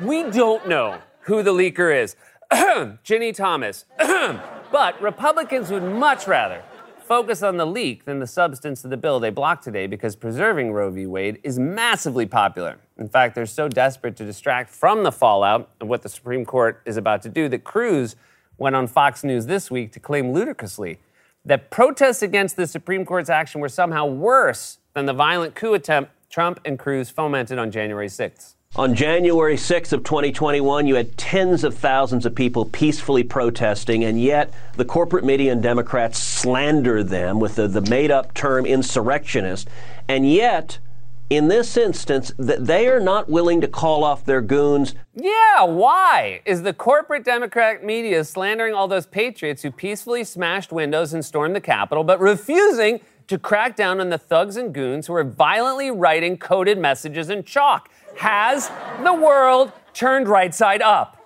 we 0.00 0.22
don't 0.30 0.66
know 0.66 1.02
who 1.24 1.42
the 1.42 1.52
leaker 1.52 1.94
is. 1.94 2.16
Ginny 3.04 3.32
Thomas. 3.32 3.84
but 3.98 5.02
Republicans 5.02 5.70
would 5.70 5.82
much 5.82 6.26
rather 6.26 6.62
focus 7.04 7.42
on 7.42 7.56
the 7.58 7.66
leak 7.66 8.04
than 8.04 8.18
the 8.18 8.26
substance 8.26 8.82
of 8.84 8.90
the 8.90 8.96
bill 8.96 9.20
they 9.20 9.30
blocked 9.30 9.62
today 9.62 9.86
because 9.86 10.16
preserving 10.16 10.72
Roe 10.72 10.90
v. 10.90 11.06
Wade 11.06 11.38
is 11.42 11.58
massively 11.58 12.26
popular. 12.26 12.78
In 12.98 13.08
fact, 13.08 13.34
they're 13.34 13.46
so 13.46 13.68
desperate 13.68 14.16
to 14.16 14.24
distract 14.24 14.70
from 14.70 15.02
the 15.02 15.12
fallout 15.12 15.70
of 15.80 15.88
what 15.88 16.02
the 16.02 16.08
Supreme 16.08 16.44
Court 16.44 16.80
is 16.86 16.96
about 16.96 17.22
to 17.22 17.28
do 17.28 17.48
that 17.50 17.64
Cruz 17.64 18.16
went 18.56 18.74
on 18.74 18.86
Fox 18.86 19.22
News 19.22 19.46
this 19.46 19.70
week 19.70 19.92
to 19.92 20.00
claim 20.00 20.32
ludicrously 20.32 20.98
that 21.44 21.70
protests 21.70 22.22
against 22.22 22.56
the 22.56 22.66
Supreme 22.66 23.04
Court's 23.04 23.28
action 23.28 23.60
were 23.60 23.68
somehow 23.68 24.06
worse 24.06 24.78
than 24.94 25.06
the 25.06 25.12
violent 25.12 25.54
coup 25.54 25.74
attempt 25.74 26.10
Trump 26.30 26.58
and 26.64 26.78
Cruz 26.78 27.10
fomented 27.10 27.58
on 27.58 27.70
January 27.70 28.08
6th. 28.08 28.53
On 28.76 28.92
January 28.92 29.54
6th 29.54 29.92
of 29.92 30.02
2021, 30.02 30.88
you 30.88 30.96
had 30.96 31.16
tens 31.16 31.62
of 31.62 31.76
thousands 31.76 32.26
of 32.26 32.34
people 32.34 32.64
peacefully 32.64 33.22
protesting, 33.22 34.02
and 34.02 34.20
yet 34.20 34.52
the 34.74 34.84
corporate 34.84 35.24
media 35.24 35.52
and 35.52 35.62
Democrats 35.62 36.18
slander 36.18 37.04
them 37.04 37.38
with 37.38 37.54
the, 37.54 37.68
the 37.68 37.82
made-up 37.82 38.34
term 38.34 38.66
insurrectionist, 38.66 39.68
and 40.08 40.28
yet, 40.28 40.80
in 41.30 41.46
this 41.46 41.76
instance, 41.76 42.32
that 42.36 42.66
they 42.66 42.88
are 42.88 42.98
not 42.98 43.28
willing 43.30 43.60
to 43.60 43.68
call 43.68 44.02
off 44.02 44.24
their 44.24 44.40
goons. 44.40 44.96
Yeah, 45.14 45.62
why? 45.62 46.40
Is 46.44 46.62
the 46.62 46.72
corporate 46.72 47.24
Democratic 47.24 47.84
media 47.84 48.24
slandering 48.24 48.74
all 48.74 48.88
those 48.88 49.06
patriots 49.06 49.62
who 49.62 49.70
peacefully 49.70 50.24
smashed 50.24 50.72
windows 50.72 51.14
and 51.14 51.24
stormed 51.24 51.54
the 51.54 51.60
Capitol, 51.60 52.02
but 52.02 52.18
refusing 52.18 52.98
to 53.28 53.38
crack 53.38 53.76
down 53.76 54.00
on 54.00 54.10
the 54.10 54.18
thugs 54.18 54.56
and 54.56 54.74
goons 54.74 55.06
who 55.06 55.14
are 55.14 55.24
violently 55.24 55.92
writing 55.92 56.36
coded 56.36 56.76
messages 56.76 57.30
in 57.30 57.44
chalk? 57.44 57.88
Has 58.16 58.70
the 59.02 59.12
world 59.12 59.72
turned 59.92 60.28
right 60.28 60.54
side 60.54 60.82
up? 60.82 61.20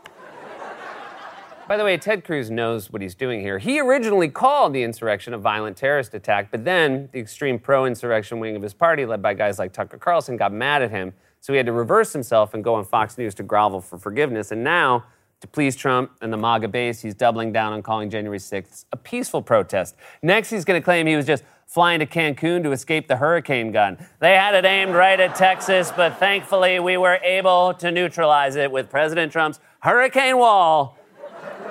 By 1.68 1.76
the 1.76 1.84
way, 1.84 1.98
Ted 1.98 2.24
Cruz 2.24 2.50
knows 2.50 2.90
what 2.90 3.02
he's 3.02 3.14
doing 3.14 3.42
here. 3.42 3.58
He 3.58 3.78
originally 3.78 4.28
called 4.28 4.72
the 4.72 4.82
insurrection 4.82 5.34
a 5.34 5.38
violent 5.38 5.76
terrorist 5.76 6.14
attack, 6.14 6.50
but 6.50 6.64
then 6.64 7.10
the 7.12 7.18
extreme 7.18 7.58
pro 7.58 7.84
insurrection 7.84 8.40
wing 8.40 8.56
of 8.56 8.62
his 8.62 8.72
party, 8.72 9.04
led 9.04 9.20
by 9.20 9.34
guys 9.34 9.58
like 9.58 9.74
Tucker 9.74 9.98
Carlson, 9.98 10.38
got 10.38 10.50
mad 10.50 10.80
at 10.80 10.90
him. 10.90 11.12
So 11.40 11.52
he 11.52 11.58
had 11.58 11.66
to 11.66 11.72
reverse 11.72 12.12
himself 12.14 12.54
and 12.54 12.64
go 12.64 12.74
on 12.74 12.86
Fox 12.86 13.18
News 13.18 13.34
to 13.34 13.42
grovel 13.42 13.82
for 13.82 13.98
forgiveness. 13.98 14.50
And 14.50 14.64
now, 14.64 15.04
to 15.40 15.46
please 15.46 15.76
Trump 15.76 16.10
and 16.22 16.32
the 16.32 16.38
MAGA 16.38 16.68
base, 16.68 17.02
he's 17.02 17.14
doubling 17.14 17.52
down 17.52 17.74
on 17.74 17.82
calling 17.82 18.08
January 18.08 18.38
6th 18.38 18.86
a 18.92 18.96
peaceful 18.96 19.42
protest. 19.42 19.94
Next, 20.22 20.48
he's 20.48 20.64
going 20.64 20.80
to 20.80 20.84
claim 20.84 21.06
he 21.06 21.16
was 21.16 21.26
just 21.26 21.44
flying 21.68 22.00
to 22.00 22.06
Cancun 22.06 22.62
to 22.62 22.72
escape 22.72 23.08
the 23.08 23.16
hurricane 23.16 23.70
gun. 23.70 23.98
They 24.20 24.34
had 24.34 24.54
it 24.54 24.64
aimed 24.64 24.94
right 24.94 25.20
at 25.20 25.34
Texas, 25.34 25.92
but 25.94 26.18
thankfully 26.18 26.80
we 26.80 26.96
were 26.96 27.20
able 27.22 27.74
to 27.74 27.90
neutralize 27.90 28.56
it 28.56 28.72
with 28.72 28.88
President 28.88 29.30
Trump's 29.30 29.60
hurricane 29.80 30.38
wall 30.38 30.96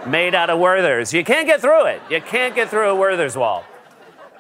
made 0.06 0.36
out 0.36 0.52
of 0.52 0.60
Werthers. 0.60 1.14
You 1.14 1.24
can't 1.24 1.48
get 1.48 1.62
through 1.62 1.88
it. 1.88 2.02
You 2.12 2.22
can't 2.22 2.54
get 2.54 2.70
through 2.70 2.92
a 2.92 2.96
Werthers 2.96 3.36
wall. 3.36 3.64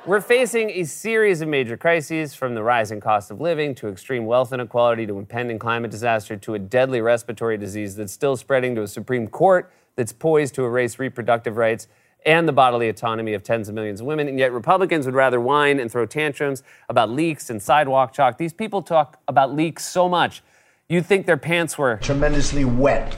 We're 0.05 0.21
facing 0.21 0.69
a 0.69 0.83
series 0.83 1.41
of 1.41 1.49
major 1.49 1.75
crises 1.75 2.35
from 2.35 2.53
the 2.53 2.61
rising 2.61 2.99
cost 2.99 3.31
of 3.31 3.41
living 3.41 3.73
to 3.75 3.89
extreme 3.89 4.25
wealth 4.25 4.53
inequality 4.53 5.07
to 5.07 5.17
impending 5.17 5.57
climate 5.57 5.89
disaster 5.89 6.37
to 6.37 6.53
a 6.53 6.59
deadly 6.59 7.01
respiratory 7.01 7.57
disease 7.57 7.95
that's 7.95 8.13
still 8.13 8.37
spreading 8.37 8.75
to 8.75 8.83
a 8.83 8.87
Supreme 8.87 9.27
Court 9.27 9.71
that's 9.95 10.13
poised 10.13 10.53
to 10.55 10.63
erase 10.63 10.99
reproductive 10.99 11.57
rights 11.57 11.87
and 12.25 12.47
the 12.47 12.51
bodily 12.51 12.89
autonomy 12.89 13.33
of 13.33 13.43
tens 13.43 13.69
of 13.69 13.75
millions 13.75 14.01
of 14.01 14.07
women. 14.07 14.27
And 14.27 14.37
yet, 14.37 14.51
Republicans 14.51 15.05
would 15.05 15.15
rather 15.15 15.39
whine 15.39 15.79
and 15.79 15.91
throw 15.91 16.05
tantrums 16.05 16.63
about 16.89 17.09
leaks 17.09 17.49
and 17.49 17.61
sidewalk 17.61 18.13
chalk. 18.13 18.37
These 18.37 18.53
people 18.53 18.81
talk 18.81 19.19
about 19.27 19.53
leaks 19.53 19.85
so 19.85 20.09
much, 20.09 20.41
you'd 20.89 21.05
think 21.05 21.25
their 21.25 21.37
pants 21.37 21.77
were 21.77 21.97
tremendously 21.97 22.65
wet. 22.65 23.15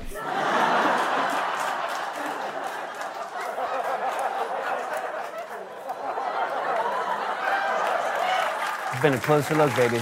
It's 8.92 9.02
been 9.02 9.14
a 9.14 9.20
closer 9.20 9.56
look, 9.56 9.74
baby. 9.78 10.00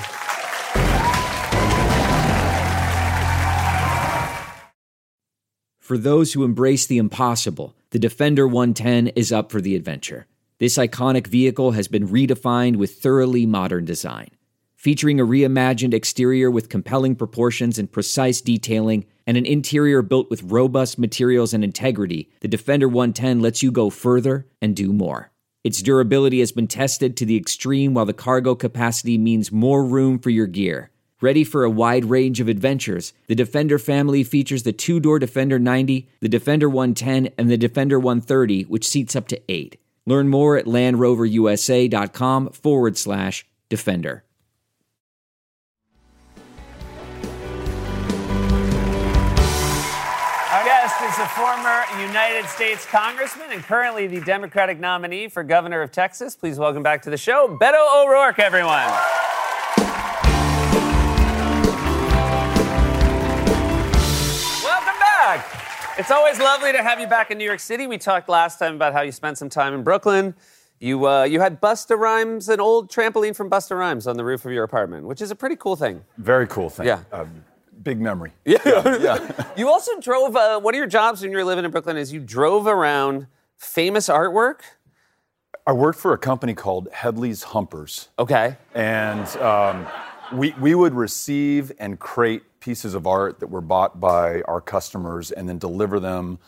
For 5.79 5.97
those 5.97 6.33
who 6.33 6.43
embrace 6.43 6.85
the 6.85 6.97
impossible, 6.97 7.76
the 7.91 7.99
Defender 7.99 8.45
110 8.45 9.07
is 9.15 9.31
up 9.31 9.49
for 9.49 9.61
the 9.61 9.75
adventure. 9.75 10.27
This 10.59 10.77
iconic 10.77 11.27
vehicle 11.27 11.71
has 11.71 11.87
been 11.87 12.07
redefined 12.07 12.75
with 12.75 12.95
thoroughly 12.95 13.45
modern 13.45 13.85
design. 13.85 14.29
Featuring 14.75 15.19
a 15.19 15.25
reimagined 15.25 15.93
exterior 15.93 16.51
with 16.51 16.67
compelling 16.67 17.15
proportions 17.15 17.79
and 17.79 17.91
precise 17.91 18.41
detailing, 18.41 19.05
and 19.25 19.37
an 19.37 19.45
interior 19.45 20.01
built 20.01 20.29
with 20.29 20.43
robust 20.43 20.99
materials 20.99 21.53
and 21.53 21.63
integrity, 21.63 22.29
the 22.41 22.47
Defender 22.47 22.89
110 22.89 23.39
lets 23.39 23.63
you 23.63 23.71
go 23.71 23.89
further 23.89 24.45
and 24.61 24.75
do 24.75 24.91
more. 24.91 25.31
Its 25.63 25.81
durability 25.81 26.39
has 26.39 26.51
been 26.51 26.67
tested 26.67 27.15
to 27.17 27.25
the 27.25 27.37
extreme, 27.37 27.93
while 27.93 28.05
the 28.05 28.13
cargo 28.13 28.53
capacity 28.53 29.17
means 29.17 29.51
more 29.51 29.83
room 29.83 30.19
for 30.19 30.29
your 30.29 30.47
gear. 30.47 30.91
Ready 31.19 31.43
for 31.43 31.63
a 31.63 31.69
wide 31.69 32.05
range 32.05 32.39
of 32.39 32.47
adventures, 32.47 33.11
the 33.25 33.33
Defender 33.33 33.79
family 33.79 34.23
features 34.23 34.61
the 34.61 34.71
two 34.71 34.99
door 34.99 35.17
Defender 35.17 35.57
90, 35.57 36.07
the 36.19 36.29
Defender 36.29 36.69
110, 36.69 37.33
and 37.39 37.49
the 37.49 37.57
Defender 37.57 37.99
130, 37.99 38.65
which 38.65 38.87
seats 38.87 39.15
up 39.15 39.27
to 39.29 39.41
eight. 39.49 39.81
Learn 40.05 40.27
more 40.27 40.57
at 40.57 40.65
LandRoverUSA.com 40.65 42.49
forward 42.51 42.99
slash 42.99 43.47
Defender. 43.67 44.25
Our 50.51 50.63
guest 50.63 51.01
is 51.01 51.17
a 51.17 51.27
former 51.29 51.83
United 51.99 52.47
States 52.47 52.85
Congressman 52.85 53.47
and 53.51 53.63
currently 53.63 54.05
the 54.05 54.21
Democratic 54.21 54.79
nominee 54.79 55.29
for 55.29 55.41
governor 55.41 55.81
of 55.81 55.91
Texas. 55.91 56.35
Please 56.35 56.59
welcome 56.59 56.83
back 56.83 57.01
to 57.01 57.09
the 57.09 57.17
show, 57.17 57.57
Beto 57.59 58.05
O'Rourke, 58.05 58.37
everyone. 58.37 58.93
It's 65.99 66.11
always 66.11 66.37
lovely 66.37 66.71
to 66.73 66.83
have 66.83 66.99
you 66.99 67.07
back 67.07 67.31
in 67.31 67.39
New 67.39 67.43
York 67.43 67.59
City. 67.59 67.87
We 67.87 67.97
talked 67.97 68.29
last 68.29 68.59
time 68.59 68.75
about 68.75 68.93
how 68.93 69.01
you 69.01 69.11
spent 69.11 69.39
some 69.39 69.49
time 69.49 69.73
in 69.73 69.81
Brooklyn. 69.81 70.35
You, 70.79 71.07
uh, 71.07 71.23
you 71.23 71.39
had 71.39 71.59
Busta 71.59 71.97
Rhymes, 71.97 72.49
an 72.49 72.59
old 72.59 72.91
trampoline 72.91 73.35
from 73.35 73.49
Busta 73.49 73.75
Rhymes 73.75 74.05
on 74.05 74.15
the 74.15 74.23
roof 74.23 74.45
of 74.45 74.51
your 74.51 74.63
apartment, 74.63 75.07
which 75.07 75.23
is 75.23 75.31
a 75.31 75.35
pretty 75.35 75.55
cool 75.55 75.75
thing. 75.75 76.03
Very 76.19 76.45
cool 76.45 76.69
thing. 76.69 76.85
Yeah. 76.85 76.99
Uh, 77.11 77.25
big 77.81 77.99
memory. 77.99 78.31
Yeah. 78.45 78.59
yeah. 78.65 79.45
You 79.57 79.69
also 79.69 79.99
drove, 79.99 80.35
uh, 80.35 80.59
one 80.59 80.75
of 80.75 80.77
your 80.77 80.85
jobs 80.85 81.23
when 81.23 81.31
you 81.31 81.37
were 81.37 81.43
living 81.43 81.65
in 81.65 81.71
Brooklyn 81.71 81.97
is 81.97 82.13
you 82.13 82.19
drove 82.19 82.67
around 82.67 83.25
famous 83.57 84.07
artwork. 84.07 84.59
I 85.65 85.71
worked 85.71 85.97
for 85.97 86.13
a 86.13 86.17
company 86.19 86.53
called 86.53 86.89
Hedley's 86.91 87.41
Humpers. 87.41 88.09
Okay. 88.19 88.55
And 88.75 89.27
um, 89.37 89.87
we, 90.31 90.53
we 90.59 90.75
would 90.75 90.93
receive 90.93 91.71
and 91.79 91.97
crate 91.97 92.43
pieces 92.59 92.93
of 92.93 93.07
art 93.07 93.39
that 93.39 93.47
were 93.47 93.61
bought 93.61 93.99
by 93.99 94.41
our 94.43 94.61
customers 94.61 95.31
and 95.31 95.47
then 95.47 95.57
deliver 95.57 95.99
them 95.99 96.39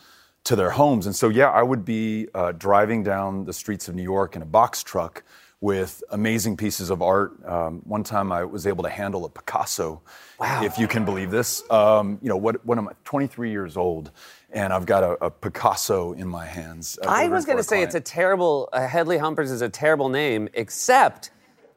to 0.44 0.56
their 0.56 0.70
homes. 0.70 1.06
And 1.06 1.14
so, 1.14 1.28
yeah, 1.28 1.50
I 1.50 1.62
would 1.62 1.84
be 1.84 2.28
uh, 2.34 2.52
driving 2.52 3.02
down 3.02 3.44
the 3.44 3.52
streets 3.52 3.88
of 3.88 3.94
New 3.94 4.02
York 4.02 4.36
in 4.36 4.42
a 4.42 4.46
box 4.46 4.82
truck 4.82 5.22
with 5.60 6.02
amazing 6.10 6.56
pieces 6.56 6.88
of 6.88 7.02
art. 7.02 7.32
Um, 7.44 7.82
one 7.84 8.02
time 8.02 8.32
I 8.32 8.44
was 8.44 8.66
able 8.66 8.82
to 8.84 8.88
handle 8.88 9.26
a 9.26 9.28
Picasso, 9.28 10.00
wow. 10.38 10.64
if 10.64 10.78
you 10.78 10.88
can 10.88 11.04
believe 11.04 11.30
this. 11.30 11.62
Um, 11.70 12.18
you 12.22 12.30
know, 12.30 12.36
what, 12.36 12.64
what 12.64 12.78
am 12.78 12.88
I, 12.88 12.92
23 13.04 13.50
years 13.50 13.76
old, 13.76 14.10
and 14.50 14.72
I've 14.72 14.86
got 14.86 15.04
a, 15.04 15.26
a 15.26 15.30
Picasso 15.30 16.12
in 16.12 16.28
my 16.28 16.46
hands. 16.46 16.98
uh, 17.04 17.08
I 17.08 17.28
was 17.28 17.44
going 17.44 17.58
to 17.58 17.62
say 17.62 17.76
client. 17.76 17.88
it's 17.88 17.94
a 17.94 18.00
terrible, 18.00 18.70
uh, 18.72 18.86
Hedley 18.86 19.18
Humpers 19.18 19.50
is 19.50 19.60
a 19.60 19.68
terrible 19.68 20.08
name, 20.08 20.48
except 20.54 21.30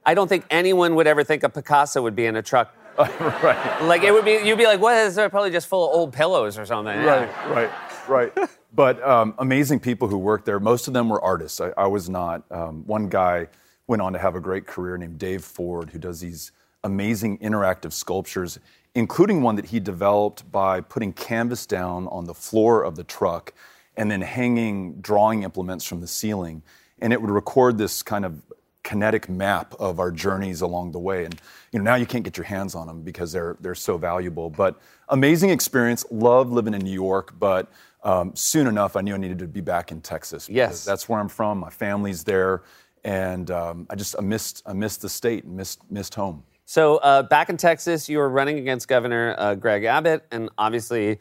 I 0.05 0.13
don't 0.13 0.29
think 0.29 0.45
anyone 0.49 0.95
would 0.95 1.07
ever 1.07 1.25
think 1.25 1.43
a 1.43 1.49
Picasso 1.49 2.01
would 2.01 2.15
be 2.15 2.25
in 2.25 2.37
a 2.37 2.41
truck. 2.41 2.73
right. 2.99 3.81
Like 3.83 4.03
it 4.03 4.11
would 4.11 4.25
be, 4.25 4.39
you'd 4.43 4.57
be 4.57 4.65
like, 4.65 4.79
what 4.79 4.95
is 4.97 5.15
there? 5.15 5.29
Probably 5.29 5.51
just 5.51 5.67
full 5.67 5.89
of 5.89 5.95
old 5.95 6.13
pillows 6.13 6.57
or 6.57 6.65
something. 6.65 6.95
Right, 6.95 7.27
Yeah. 7.27 7.53
right, 7.53 7.71
right. 8.07 8.49
but 8.73 9.01
um, 9.07 9.33
amazing 9.39 9.79
people 9.79 10.07
who 10.07 10.17
worked 10.17 10.45
there. 10.45 10.59
Most 10.59 10.87
of 10.87 10.93
them 10.93 11.09
were 11.09 11.21
artists. 11.21 11.59
I, 11.59 11.71
I 11.77 11.87
was 11.87 12.09
not. 12.09 12.43
Um, 12.51 12.83
one 12.85 13.09
guy 13.09 13.47
went 13.87 14.01
on 14.01 14.13
to 14.13 14.19
have 14.19 14.35
a 14.35 14.39
great 14.39 14.67
career 14.67 14.97
named 14.97 15.17
Dave 15.17 15.43
Ford, 15.43 15.89
who 15.89 15.99
does 15.99 16.19
these 16.19 16.51
amazing 16.83 17.37
interactive 17.39 17.93
sculptures, 17.93 18.59
including 18.95 19.41
one 19.41 19.55
that 19.55 19.65
he 19.65 19.79
developed 19.79 20.49
by 20.51 20.81
putting 20.81 21.13
canvas 21.13 21.65
down 21.65 22.07
on 22.07 22.25
the 22.25 22.33
floor 22.33 22.83
of 22.83 22.95
the 22.95 23.03
truck 23.03 23.53
and 23.97 24.09
then 24.09 24.21
hanging 24.21 24.95
drawing 25.01 25.43
implements 25.43 25.85
from 25.85 26.01
the 26.01 26.07
ceiling. 26.07 26.61
And 26.99 27.11
it 27.13 27.21
would 27.21 27.31
record 27.31 27.77
this 27.77 28.03
kind 28.03 28.25
of 28.25 28.41
kinetic 28.83 29.29
map 29.29 29.73
of 29.79 29.99
our 29.99 30.11
journeys 30.11 30.61
along 30.61 30.91
the 30.91 30.99
way. 30.99 31.25
And 31.25 31.39
you 31.71 31.79
know, 31.79 31.83
now 31.83 31.95
you 31.95 32.05
can't 32.05 32.23
get 32.23 32.37
your 32.37 32.45
hands 32.45 32.75
on 32.75 32.87
them 32.87 33.01
because 33.01 33.31
they're 33.31 33.57
they're 33.61 33.75
so 33.75 33.97
valuable. 33.97 34.49
But 34.49 34.79
amazing 35.09 35.49
experience. 35.49 36.05
Love 36.11 36.51
living 36.51 36.73
in 36.73 36.81
New 36.81 36.91
York, 36.91 37.33
but 37.39 37.71
um, 38.03 38.35
soon 38.35 38.67
enough, 38.67 38.95
I 38.95 39.01
knew 39.01 39.13
I 39.13 39.17
needed 39.17 39.39
to 39.39 39.47
be 39.47 39.61
back 39.61 39.91
in 39.91 40.01
Texas. 40.01 40.49
Yes. 40.49 40.83
that's 40.83 41.07
where 41.07 41.19
I'm 41.19 41.29
from. 41.29 41.57
My 41.57 41.69
family's 41.69 42.23
there, 42.23 42.63
and 43.03 43.49
um, 43.49 43.87
I 43.89 43.95
just 43.95 44.15
I 44.19 44.21
missed 44.21 44.61
I 44.65 44.73
missed 44.73 45.01
the 45.01 45.09
state, 45.09 45.45
and 45.45 45.55
missed 45.55 45.79
missed 45.89 46.15
home. 46.15 46.43
So 46.65 46.97
uh, 46.97 47.23
back 47.23 47.49
in 47.49 47.57
Texas, 47.57 48.07
you 48.07 48.17
were 48.17 48.29
running 48.29 48.57
against 48.57 48.87
Governor 48.87 49.35
uh, 49.37 49.55
Greg 49.55 49.83
Abbott, 49.83 50.25
and 50.31 50.49
obviously, 50.57 51.19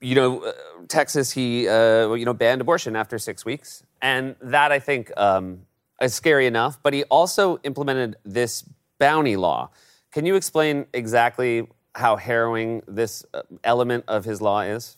you 0.00 0.14
know, 0.14 0.40
uh, 0.40 0.52
Texas 0.88 1.30
he 1.30 1.68
uh, 1.68 2.12
you 2.14 2.24
know 2.24 2.34
banned 2.34 2.60
abortion 2.60 2.96
after 2.96 3.18
six 3.18 3.44
weeks, 3.44 3.84
and 4.00 4.34
that 4.40 4.72
I 4.72 4.80
think 4.80 5.12
um, 5.16 5.60
is 6.02 6.14
scary 6.14 6.46
enough. 6.46 6.78
But 6.82 6.94
he 6.94 7.04
also 7.04 7.58
implemented 7.64 8.16
this 8.24 8.64
bounty 8.98 9.36
law. 9.36 9.70
Can 10.10 10.26
you 10.26 10.34
explain 10.34 10.86
exactly 10.92 11.68
how 11.94 12.16
harrowing 12.16 12.82
this 12.86 13.24
uh, 13.34 13.42
element 13.64 14.04
of 14.08 14.24
his 14.24 14.40
law 14.40 14.60
is? 14.60 14.96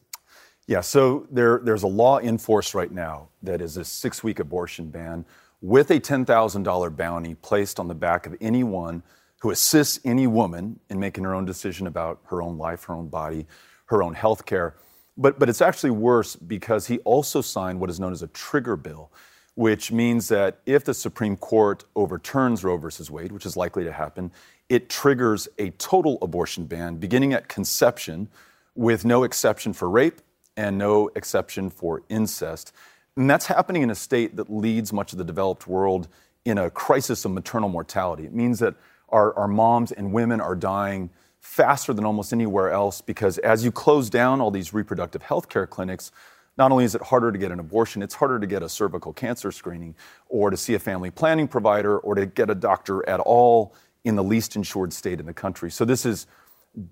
Yeah, 0.67 0.81
so 0.81 1.27
there, 1.31 1.61
there's 1.63 1.83
a 1.83 1.89
law 1.89 2.19
in 2.19 2.39
force 2.39 2.75
right 2.75 2.91
now 2.91 3.29
that 3.43 3.61
is 3.61 3.77
a 3.77 3.85
six 3.85 4.25
week 4.25 4.39
abortion 4.39 4.89
ban 4.89 5.27
with 5.61 5.91
a 5.91 6.01
$10,000 6.01 6.97
bounty 6.97 7.35
placed 7.37 7.81
on 7.81 7.89
the 7.89 7.95
back 7.95 8.27
of 8.27 8.37
anyone 8.41 9.03
who 9.41 9.51
assists 9.51 10.01
any 10.05 10.27
woman 10.27 10.81
in 10.89 10.99
making 10.99 11.25
her 11.25 11.35
own 11.35 11.45
decision 11.45 11.87
about 11.87 12.21
her 12.27 12.41
own 12.41 12.57
life, 12.57 12.85
her 12.85 12.95
own 12.95 13.09
body, 13.09 13.47
her 13.87 14.03
own 14.03 14.15
health 14.15 14.47
care. 14.47 14.75
But, 15.17 15.39
but 15.39 15.49
it's 15.49 15.61
actually 15.61 15.91
worse 15.91 16.35
because 16.35 16.87
he 16.87 16.99
also 17.01 17.41
signed 17.41 17.79
what 17.79 17.91
is 17.91 18.01
known 18.01 18.13
as 18.13 18.23
a 18.23 18.27
trigger 18.29 18.77
bill, 18.77 19.13
which 19.55 19.93
means 19.93 20.29
that 20.29 20.59
if 20.67 20.85
the 20.85 20.95
Supreme 20.95 21.37
Court 21.37 21.85
overturns 21.95 22.65
Roe 22.65 22.77
versus 22.77 23.11
Wade, 23.11 23.33
which 23.33 23.47
is 23.47 23.57
likely 23.57 23.85
to 23.85 23.93
happen, 23.93 24.33
it 24.69 24.89
triggers 24.89 25.49
a 25.59 25.71
total 25.71 26.19
abortion 26.23 26.65
ban 26.67 26.97
beginning 26.97 27.33
at 27.33 27.49
conception 27.49 28.29
with 28.75 29.05
no 29.05 29.23
exception 29.23 29.73
for 29.73 29.89
rape 29.89 30.21
and 30.57 30.79
no 30.79 31.11
exception 31.15 31.71
for 31.71 32.03
incest. 32.09 32.73
And 33.17 33.31
that's 33.31 33.47
happening 33.47 33.83
in 33.83 33.91
a 33.91 33.95
state 33.95 34.37
that 34.37 34.53
leads 34.53 34.93
much 34.93 35.13
of 35.13 35.19
the 35.19 35.25
developed 35.25 35.67
world 35.69 36.09
in 36.45 36.59
a 36.59 36.71
crisis 36.71 37.25
of 37.25 37.31
maternal 37.31 37.69
mortality. 37.69 38.25
It 38.25 38.35
means 38.35 38.59
that 38.59 38.75
our, 39.09 39.37
our 39.39 39.49
moms 39.49 39.93
and 39.93 40.13
women 40.13 40.41
are 40.41 40.57
dying 40.57 41.11
faster 41.41 41.93
than 41.93 42.05
almost 42.05 42.33
anywhere 42.33 42.71
else 42.71 43.01
because 43.01 43.39
as 43.39 43.65
you 43.65 43.71
close 43.71 44.11
down 44.11 44.41
all 44.41 44.51
these 44.51 44.73
reproductive 44.73 45.23
health 45.23 45.49
care 45.49 45.67
clinics, 45.67 46.11
not 46.57 46.71
only 46.71 46.85
is 46.85 46.95
it 46.95 47.03
harder 47.03 47.33
to 47.33 47.39
get 47.39 47.51
an 47.51 47.61
abortion, 47.61 48.03
it's 48.03 48.15
harder 48.15 48.39
to 48.39 48.47
get 48.47 48.63
a 48.63 48.69
cervical 48.69 49.13
cancer 49.13 49.51
screening 49.51 49.95
or 50.29 50.51
to 50.51 50.57
see 50.57 50.75
a 50.75 50.79
family 50.79 51.11
planning 51.11 51.49
provider 51.49 51.99
or 51.99 52.15
to 52.15 52.27
get 52.27 52.51
a 52.51 52.55
doctor 52.55 53.07
at 53.09 53.21
all 53.21 53.75
in 54.05 54.17
the 54.17 54.25
least 54.25 54.55
insured 54.55 54.93
state 54.93 55.19
in 55.19 55.27
the 55.27 55.35
country. 55.35 55.71
So 55.71 55.85
this 55.85 56.07
is 56.07 56.27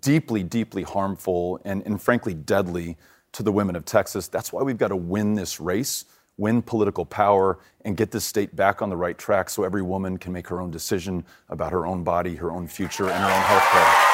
deeply, 0.01 0.43
deeply 0.43 0.83
harmful 0.83 1.61
and, 1.65 1.83
and 1.87 2.01
frankly 2.01 2.35
deadly 2.35 2.97
to 3.33 3.43
the 3.43 3.53
women 3.53 3.77
of 3.77 3.85
Texas. 3.85 4.29
That's 4.29 4.53
why 4.53 4.63
we've 4.63 4.79
got 4.79 4.89
to 4.89 4.97
win 4.97 5.35
this 5.35 5.61
race, 5.61 6.05
win 6.37 6.63
political 6.63 7.05
power, 7.05 7.59
and 7.85 7.97
get 7.97 8.11
this 8.11 8.25
state 8.25 8.55
back 8.57 8.83
on 8.83 8.91
the 8.91 8.97
right 8.97 9.17
track 9.17 9.51
so 9.51 9.65
every 9.65 9.83
woman 9.83 10.19
can 10.19 10.33
make 10.33 10.49
her 10.49 10.61
own 10.61 10.71
decision 10.71 11.25
about 11.49 11.73
her 11.73 11.87
own 11.87 12.05
body, 12.05 12.35
her 12.37 12.51
own 12.51 12.67
future, 12.67 13.09
and 13.09 13.23
her 13.23 13.31
own 13.31 13.43
health 13.43 13.69
care. 13.71 14.13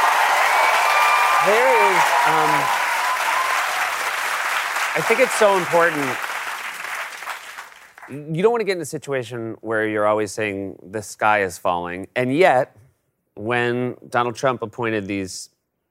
There 1.46 1.92
is, 1.92 2.02
um, 2.26 2.87
I 4.98 5.00
think 5.02 5.20
it's 5.20 5.34
so 5.34 5.56
important. 5.56 6.04
You 8.34 8.42
don't 8.42 8.50
want 8.50 8.62
to 8.62 8.64
get 8.64 8.74
in 8.76 8.82
a 8.82 8.84
situation 8.84 9.56
where 9.60 9.86
you're 9.86 10.08
always 10.08 10.32
saying 10.32 10.76
the 10.90 11.02
sky 11.02 11.42
is 11.42 11.56
falling, 11.56 12.08
and 12.16 12.34
yet, 12.36 12.76
when 13.36 13.94
Donald 14.08 14.34
Trump 14.34 14.60
appointed 14.60 15.06
these 15.06 15.50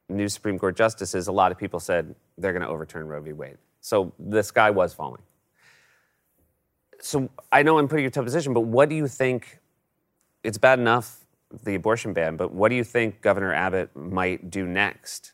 new 0.10 0.28
Supreme 0.28 0.60
Court 0.60 0.76
justices, 0.76 1.30
a 1.30 1.32
lot 1.32 1.54
of 1.54 1.58
people 1.58 1.80
said 1.80 2.16
they're 2.38 2.52
going 2.52 2.64
to 2.64 2.68
overturn 2.68 3.08
Roe 3.08 3.22
v. 3.22 3.32
Wade. 3.32 3.58
So 3.80 4.12
the 4.20 4.44
sky 4.44 4.72
was 4.72 4.94
falling. 4.94 5.22
So 7.00 7.30
I 7.50 7.64
know 7.64 7.80
I'm 7.80 7.88
putting 7.88 8.04
you 8.04 8.08
in 8.08 8.12
a 8.12 8.12
tough 8.12 8.26
position, 8.26 8.54
but 8.54 8.66
what 8.66 8.90
do 8.90 8.96
you 8.96 9.08
think? 9.08 9.60
It's 10.44 10.58
bad 10.58 10.80
enough 10.80 11.20
the 11.64 11.76
abortion 11.76 12.12
ban, 12.12 12.36
but 12.36 12.52
what 12.52 12.68
do 12.68 12.76
you 12.76 12.84
think 12.84 13.22
Governor 13.22 13.54
Abbott 13.54 13.96
might 13.96 14.52
do 14.52 14.66
next, 14.66 15.32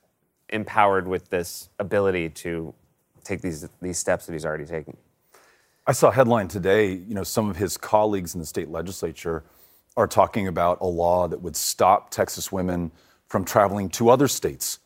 empowered 0.50 1.08
with 1.08 1.32
this 1.32 1.70
ability 1.80 2.30
to 2.30 2.76
take 3.24 3.42
these 3.42 3.68
these 3.82 3.98
steps 3.98 4.26
that 4.26 4.34
he's 4.34 4.46
already 4.46 4.66
taking? 4.66 4.98
I 5.86 5.92
saw 5.92 6.10
a 6.10 6.14
headline 6.14 6.48
today, 6.48 6.92
you 6.94 7.14
know, 7.14 7.24
some 7.24 7.50
of 7.50 7.58
his 7.58 7.76
colleagues 7.78 8.34
in 8.36 8.40
the 8.40 8.46
state 8.46 8.70
legislature 8.70 9.44
are 9.98 10.08
talking 10.08 10.48
about 10.48 10.80
a 10.82 10.88
law 10.88 11.28
that 11.28 11.42
would 11.42 11.56
stop 11.56 12.10
Texas 12.10 12.52
women 12.52 12.92
from 13.28 13.44
traveling 13.44 13.90
to 13.90 14.10
other 14.10 14.28
states 14.28 14.80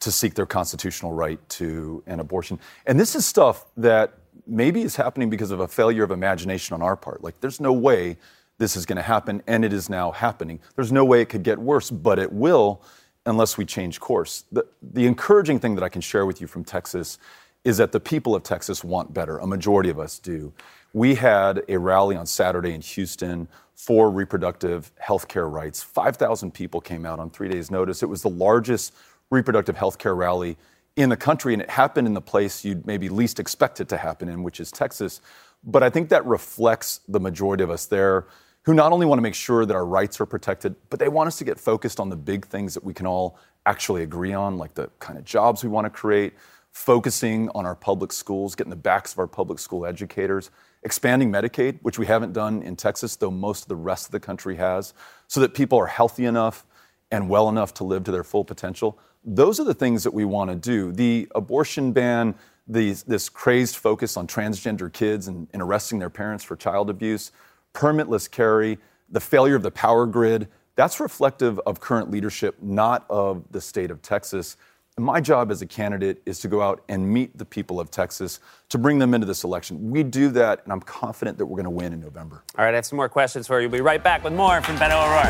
to 0.00 0.10
seek 0.10 0.34
their 0.34 0.46
constitutional 0.46 1.12
right 1.12 1.46
to 1.48 2.02
an 2.06 2.20
abortion. 2.20 2.58
And 2.86 2.98
this 2.98 3.14
is 3.14 3.26
stuff 3.26 3.66
that 3.76 4.14
maybe 4.46 4.82
is 4.82 4.96
happening 4.96 5.28
because 5.28 5.50
of 5.50 5.60
a 5.60 5.68
failure 5.68 6.04
of 6.04 6.10
imagination 6.10 6.74
on 6.74 6.82
our 6.82 6.96
part. 6.96 7.22
Like, 7.22 7.40
there's 7.40 7.60
no 7.60 7.72
way 7.72 8.16
this 8.58 8.76
is 8.76 8.86
going 8.86 8.96
to 8.96 9.02
happen, 9.02 9.42
and 9.46 9.64
it 9.64 9.72
is 9.72 9.88
now 9.88 10.10
happening. 10.12 10.60
There's 10.76 10.92
no 10.92 11.04
way 11.04 11.20
it 11.20 11.28
could 11.28 11.42
get 11.42 11.58
worse, 11.58 11.90
but 11.90 12.18
it 12.18 12.32
will 12.32 12.82
unless 13.26 13.58
we 13.58 13.64
change 13.64 14.00
course. 14.00 14.44
The, 14.50 14.66
the 14.80 15.06
encouraging 15.06 15.58
thing 15.58 15.74
that 15.74 15.84
I 15.84 15.88
can 15.88 16.00
share 16.00 16.24
with 16.24 16.40
you 16.40 16.46
from 16.46 16.64
Texas 16.64 17.18
is 17.64 17.76
that 17.78 17.92
the 17.92 18.00
people 18.00 18.34
of 18.34 18.42
Texas 18.42 18.82
want 18.82 19.12
better. 19.12 19.38
A 19.38 19.46
majority 19.46 19.90
of 19.90 19.98
us 19.98 20.18
do. 20.18 20.52
We 20.92 21.14
had 21.14 21.62
a 21.68 21.78
rally 21.78 22.16
on 22.16 22.26
Saturday 22.26 22.72
in 22.72 22.80
Houston 22.80 23.48
for 23.74 24.10
reproductive 24.10 24.90
health 24.98 25.28
care 25.28 25.48
rights. 25.48 25.82
5,000 25.82 26.52
people 26.52 26.80
came 26.80 27.06
out 27.06 27.18
on 27.18 27.30
three 27.30 27.48
days' 27.48 27.70
notice. 27.70 28.02
It 28.02 28.08
was 28.08 28.22
the 28.22 28.30
largest 28.30 28.94
reproductive 29.30 29.76
health 29.76 29.98
care 29.98 30.14
rally 30.14 30.56
in 30.96 31.10
the 31.10 31.16
country, 31.16 31.52
and 31.52 31.62
it 31.62 31.70
happened 31.70 32.08
in 32.08 32.14
the 32.14 32.20
place 32.20 32.64
you'd 32.64 32.86
maybe 32.86 33.08
least 33.08 33.38
expect 33.38 33.80
it 33.80 33.88
to 33.88 33.96
happen 33.96 34.28
in, 34.28 34.42
which 34.42 34.58
is 34.58 34.72
Texas. 34.72 35.20
But 35.62 35.82
I 35.82 35.90
think 35.90 36.08
that 36.08 36.24
reflects 36.26 37.00
the 37.06 37.20
majority 37.20 37.62
of 37.62 37.70
us 37.70 37.86
there 37.86 38.26
who 38.62 38.74
not 38.74 38.92
only 38.92 39.06
want 39.06 39.18
to 39.18 39.22
make 39.22 39.34
sure 39.34 39.64
that 39.64 39.74
our 39.74 39.86
rights 39.86 40.20
are 40.20 40.26
protected, 40.26 40.74
but 40.90 40.98
they 40.98 41.08
want 41.08 41.28
us 41.28 41.38
to 41.38 41.44
get 41.44 41.58
focused 41.58 42.00
on 42.00 42.08
the 42.08 42.16
big 42.16 42.46
things 42.46 42.74
that 42.74 42.84
we 42.84 42.92
can 42.92 43.06
all 43.06 43.38
actually 43.64 44.02
agree 44.02 44.32
on, 44.32 44.58
like 44.58 44.74
the 44.74 44.90
kind 44.98 45.18
of 45.18 45.24
jobs 45.24 45.62
we 45.62 45.70
want 45.70 45.84
to 45.84 45.90
create, 45.90 46.34
focusing 46.78 47.48
on 47.56 47.66
our 47.66 47.74
public 47.74 48.12
schools, 48.12 48.54
getting 48.54 48.70
the 48.70 48.76
backs 48.76 49.12
of 49.12 49.18
our 49.18 49.26
public 49.26 49.58
school 49.58 49.84
educators, 49.84 50.52
expanding 50.84 51.30
Medicaid, 51.30 51.76
which 51.82 51.98
we 51.98 52.06
haven't 52.06 52.32
done 52.32 52.62
in 52.62 52.76
Texas, 52.76 53.16
though 53.16 53.32
most 53.32 53.62
of 53.62 53.68
the 53.68 53.76
rest 53.76 54.06
of 54.06 54.12
the 54.12 54.20
country 54.20 54.54
has, 54.54 54.94
so 55.26 55.40
that 55.40 55.54
people 55.54 55.76
are 55.76 55.88
healthy 55.88 56.24
enough 56.24 56.64
and 57.10 57.28
well 57.28 57.48
enough 57.48 57.74
to 57.74 57.82
live 57.82 58.04
to 58.04 58.12
their 58.12 58.22
full 58.22 58.44
potential. 58.44 58.96
Those 59.24 59.58
are 59.58 59.64
the 59.64 59.74
things 59.74 60.04
that 60.04 60.14
we 60.14 60.24
want 60.24 60.50
to 60.50 60.56
do. 60.56 60.92
The 60.92 61.26
abortion 61.34 61.90
ban, 61.90 62.36
this 62.68 63.28
crazed 63.28 63.74
focus 63.74 64.16
on 64.16 64.28
transgender 64.28 64.90
kids 64.90 65.26
and, 65.26 65.48
and 65.52 65.60
arresting 65.60 65.98
their 65.98 66.10
parents 66.10 66.44
for 66.44 66.54
child 66.54 66.90
abuse, 66.90 67.32
permitless 67.74 68.30
carry, 68.30 68.78
the 69.10 69.20
failure 69.20 69.56
of 69.56 69.64
the 69.64 69.72
power 69.72 70.06
grid, 70.06 70.46
that's 70.76 71.00
reflective 71.00 71.58
of 71.66 71.80
current 71.80 72.08
leadership, 72.08 72.54
not 72.62 73.04
of 73.10 73.42
the 73.50 73.60
state 73.60 73.90
of 73.90 74.00
Texas. 74.00 74.56
My 74.98 75.20
job 75.20 75.52
as 75.52 75.62
a 75.62 75.66
candidate 75.66 76.20
is 76.26 76.40
to 76.40 76.48
go 76.48 76.60
out 76.60 76.82
and 76.88 77.08
meet 77.08 77.38
the 77.38 77.44
people 77.44 77.78
of 77.78 77.88
Texas 77.88 78.40
to 78.68 78.78
bring 78.78 78.98
them 78.98 79.14
into 79.14 79.28
this 79.28 79.44
election. 79.44 79.92
We 79.92 80.02
do 80.02 80.28
that, 80.30 80.64
and 80.64 80.72
I'm 80.72 80.80
confident 80.80 81.38
that 81.38 81.46
we're 81.46 81.54
going 81.54 81.64
to 81.64 81.70
win 81.70 81.92
in 81.92 82.00
November. 82.00 82.42
All 82.58 82.64
right, 82.64 82.72
I 82.72 82.74
have 82.74 82.84
some 82.84 82.96
more 82.96 83.08
questions 83.08 83.46
for 83.46 83.60
you. 83.60 83.68
We'll 83.68 83.78
be 83.78 83.82
right 83.82 84.02
back 84.02 84.24
with 84.24 84.32
more 84.32 84.60
from 84.60 84.74
Beto 84.74 85.00
O'Rourke. 85.00 85.24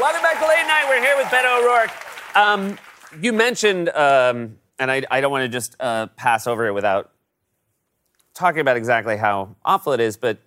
Welcome 0.00 0.22
back 0.22 0.40
to 0.40 0.48
Late 0.48 0.66
Night. 0.66 0.86
We're 0.88 1.00
here 1.00 1.16
with 1.16 1.28
Beto 1.28 1.62
O'Rourke. 1.62 2.36
Um, 2.36 2.76
you 3.22 3.32
mentioned, 3.32 3.90
um, 3.90 4.58
and 4.80 4.90
I, 4.90 5.04
I 5.08 5.20
don't 5.20 5.30
want 5.30 5.44
to 5.44 5.48
just 5.48 5.76
uh, 5.78 6.08
pass 6.16 6.48
over 6.48 6.66
it 6.66 6.72
without 6.72 7.12
talking 8.34 8.60
about 8.60 8.76
exactly 8.76 9.16
how 9.16 9.54
awful 9.64 9.92
it 9.92 10.00
is, 10.00 10.16
but 10.16 10.38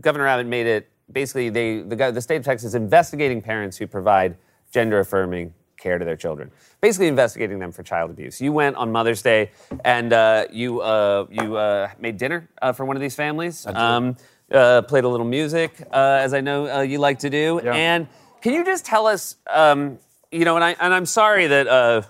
Governor 0.00 0.28
Abbott 0.28 0.46
made 0.46 0.66
it 0.68 0.90
basically 1.10 1.48
they 1.48 1.80
the, 1.80 2.12
the 2.12 2.20
state 2.20 2.36
of 2.36 2.44
Texas 2.44 2.68
is 2.68 2.74
investigating 2.76 3.42
parents 3.42 3.76
who 3.76 3.88
provide 3.88 4.36
gender 4.70 5.00
affirming 5.00 5.54
care 5.78 5.98
to 5.98 6.04
their 6.04 6.16
children, 6.16 6.50
basically 6.80 7.06
investigating 7.06 7.58
them 7.58 7.72
for 7.72 7.82
child 7.82 8.10
abuse. 8.10 8.40
You 8.40 8.52
went 8.52 8.76
on 8.76 8.92
Mother's 8.92 9.22
Day 9.22 9.50
and 9.84 10.12
uh, 10.12 10.46
you 10.52 10.80
uh, 10.80 11.26
you 11.30 11.56
uh, 11.56 11.90
made 11.98 12.18
dinner 12.18 12.48
uh, 12.60 12.72
for 12.72 12.84
one 12.84 12.96
of 12.96 13.00
these 13.00 13.14
families. 13.14 13.66
Um, 13.66 14.16
uh, 14.52 14.82
played 14.82 15.04
a 15.04 15.08
little 15.08 15.26
music, 15.26 15.72
uh, 15.92 16.20
as 16.22 16.32
I 16.32 16.40
know 16.40 16.68
uh, 16.68 16.80
you 16.80 16.98
like 16.98 17.18
to 17.20 17.30
do. 17.30 17.60
Yeah. 17.62 17.74
And 17.74 18.08
can 18.40 18.54
you 18.54 18.64
just 18.64 18.84
tell 18.84 19.06
us, 19.06 19.36
um, 19.50 19.98
you 20.32 20.44
know, 20.44 20.56
and 20.56 20.64
I 20.64 20.76
and 20.80 20.92
I'm 20.92 21.06
sorry 21.06 21.46
that. 21.46 21.66
Uh, 21.66 22.02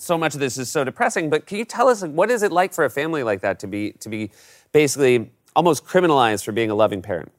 so 0.00 0.16
much 0.16 0.34
of 0.34 0.40
this 0.40 0.58
is 0.58 0.70
so 0.70 0.84
depressing, 0.84 1.28
but 1.28 1.46
can 1.46 1.58
you 1.58 1.64
tell 1.64 1.88
us 1.88 2.04
what 2.04 2.30
is 2.30 2.44
it 2.44 2.52
like 2.52 2.72
for 2.72 2.84
a 2.84 2.90
family 2.90 3.24
like 3.24 3.40
that 3.40 3.58
to 3.58 3.66
be 3.66 3.92
to 3.98 4.08
be 4.08 4.30
basically 4.70 5.32
almost 5.56 5.84
criminalized 5.84 6.44
for 6.44 6.52
being 6.52 6.70
a 6.70 6.74
loving 6.74 7.02
parent? 7.02 7.32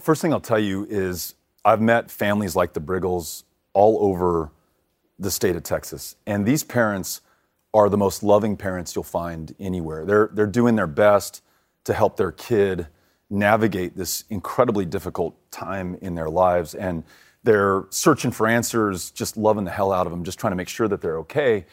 First 0.00 0.20
thing 0.20 0.32
I'll 0.32 0.40
tell 0.40 0.58
you 0.58 0.86
is 0.90 1.34
I've 1.64 1.80
met 1.80 2.10
families 2.10 2.56
like 2.56 2.72
the 2.72 2.80
Briggles 2.80 3.44
all 3.72 3.98
over 4.00 4.50
the 5.18 5.30
state 5.30 5.56
of 5.56 5.62
Texas. 5.62 6.16
And 6.26 6.46
these 6.46 6.62
parents 6.62 7.20
are 7.74 7.88
the 7.88 7.96
most 7.96 8.22
loving 8.22 8.56
parents 8.56 8.94
you'll 8.94 9.02
find 9.02 9.54
anywhere. 9.58 10.04
They're, 10.04 10.30
they're 10.32 10.46
doing 10.46 10.76
their 10.76 10.86
best 10.86 11.42
to 11.84 11.92
help 11.92 12.16
their 12.16 12.32
kid 12.32 12.88
navigate 13.30 13.96
this 13.96 14.24
incredibly 14.30 14.84
difficult 14.84 15.36
time 15.50 15.98
in 16.00 16.14
their 16.14 16.30
lives. 16.30 16.74
And 16.74 17.04
they're 17.42 17.84
searching 17.90 18.30
for 18.30 18.46
answers, 18.46 19.10
just 19.10 19.36
loving 19.36 19.64
the 19.64 19.70
hell 19.70 19.92
out 19.92 20.06
of 20.06 20.12
them, 20.12 20.24
just 20.24 20.38
trying 20.38 20.52
to 20.52 20.56
make 20.56 20.68
sure 20.68 20.88
that 20.88 21.00
they're 21.00 21.18
okay. 21.18 21.66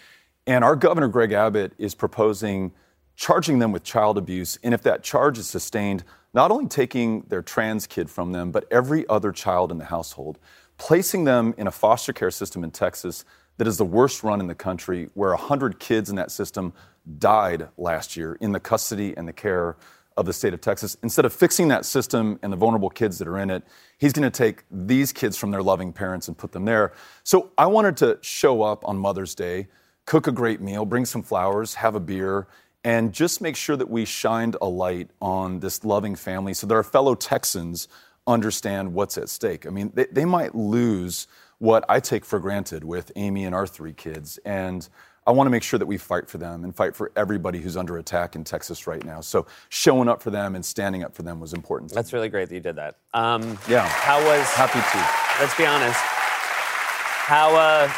And 0.48 0.64
our 0.64 0.76
governor, 0.76 1.08
Greg 1.08 1.32
Abbott, 1.32 1.74
is 1.78 1.96
proposing 1.96 2.72
charging 3.16 3.60
them 3.60 3.72
with 3.72 3.84
child 3.84 4.18
abuse. 4.18 4.60
And 4.64 4.74
if 4.74 4.84
that 4.84 5.04
charge 5.04 5.38
is 5.38 5.48
sustained, 5.48 6.04
not 6.34 6.52
only 6.52 6.68
taking 6.68 7.22
their 7.30 7.42
trans 7.42 7.88
kid 7.88 8.10
from 8.10 8.34
them, 8.34 8.52
but 8.52 8.66
every 8.70 9.08
other 9.08 9.32
child 9.32 9.72
in 9.72 9.78
the 9.78 9.86
household, 9.86 10.38
placing 10.78 11.24
them 11.24 11.54
in 11.58 11.68
a 11.68 11.72
foster 11.72 12.14
care 12.14 12.32
system 12.32 12.64
in 12.64 12.72
Texas 12.72 13.26
that 13.58 13.68
is 13.68 13.78
the 13.78 13.86
worst 13.86 14.24
run 14.24 14.40
in 14.40 14.48
the 14.48 14.56
country, 14.56 15.10
where 15.14 15.30
100 15.32 15.80
kids 15.80 16.10
in 16.10 16.16
that 16.18 16.32
system 16.32 16.74
died 17.20 17.70
last 17.78 18.18
year 18.18 18.38
in 18.42 18.52
the 18.52 18.60
custody 18.60 19.14
and 19.16 19.28
the 19.28 19.34
care 19.34 19.78
of 20.18 20.26
the 20.26 20.34
state 20.34 20.54
of 20.54 20.62
Texas. 20.62 20.98
Instead 21.04 21.26
of 21.26 21.34
fixing 21.34 21.68
that 21.68 21.86
system 21.86 22.40
and 22.42 22.52
the 22.52 22.58
vulnerable 22.58 22.90
kids 22.90 23.18
that 23.18 23.28
are 23.28 23.38
in 23.38 23.50
it, 23.50 23.64
he's 23.98 24.14
going 24.14 24.30
to 24.30 24.36
take 24.36 24.64
these 24.72 25.12
kids 25.12 25.38
from 25.38 25.52
their 25.52 25.62
loving 25.62 25.92
parents 25.92 26.28
and 26.28 26.38
put 26.38 26.52
them 26.52 26.66
there. 26.66 26.94
So 27.24 27.52
I 27.58 27.66
wanted 27.68 27.98
to 27.98 28.18
show 28.22 28.62
up 28.62 28.88
on 28.88 28.98
Mother's 28.98 29.36
Day, 29.36 29.68
cook 30.06 30.28
a 30.28 30.32
great 30.32 30.62
meal, 30.62 30.86
bring 30.86 31.06
some 31.06 31.22
flowers, 31.22 31.76
have 31.76 31.96
a 31.96 32.00
beer, 32.00 32.48
and 32.84 33.12
just 33.12 33.42
make 33.42 33.56
sure 33.56 33.76
that 33.76 33.90
we 33.90 34.06
shined 34.06 34.56
a 34.62 34.68
light 34.68 35.10
on 35.22 35.60
this 35.60 35.84
loving 35.84 36.16
family 36.16 36.54
so 36.54 36.68
that 36.68 36.76
our 36.76 36.84
fellow 36.84 37.16
Texans 37.16 37.88
understand 38.28 38.94
what's 38.94 39.18
at 39.18 39.30
stake. 39.30 39.66
I 39.66 39.70
mean, 39.70 39.92
they, 39.94 40.06
they 40.12 40.26
might 40.26 40.56
lose 40.56 41.28
what 41.60 41.86
I 41.88 42.00
take 42.00 42.26
for 42.26 42.40
granted 42.40 42.84
with 42.84 43.12
Amy 43.16 43.46
and 43.46 43.56
our 43.56 43.68
three 43.68 43.94
kids. 43.94 44.40
And 44.46 44.88
I 45.28 45.32
want 45.32 45.48
to 45.48 45.52
make 45.52 45.64
sure 45.64 45.80
that 45.80 45.86
we 45.86 45.98
fight 45.98 46.30
for 46.30 46.38
them 46.38 46.64
and 46.64 46.76
fight 46.76 46.96
for 46.96 47.12
everybody 47.16 47.60
who's 47.60 47.78
under 47.78 47.98
attack 47.98 48.36
in 48.36 48.44
Texas 48.44 48.86
right 48.86 49.04
now. 49.04 49.22
So 49.22 49.48
showing 49.70 50.08
up 50.08 50.22
for 50.22 50.30
them 50.30 50.56
and 50.56 50.64
standing 50.64 51.04
up 51.04 51.16
for 51.16 51.24
them 51.24 51.40
was 51.40 51.54
important. 51.54 51.92
That's 51.94 52.14
really 52.14 52.30
great 52.30 52.50
that 52.50 52.56
you 52.56 52.62
did 52.62 52.76
that. 52.76 52.98
Um, 53.14 53.58
Yeah. 53.68 53.88
How 53.88 54.24
was? 54.24 54.46
Happy 54.54 54.80
to. 54.80 55.42
Let's 55.42 55.56
be 55.58 55.66
honest. 55.66 56.00
How 56.00 57.56
uh, 57.56 57.92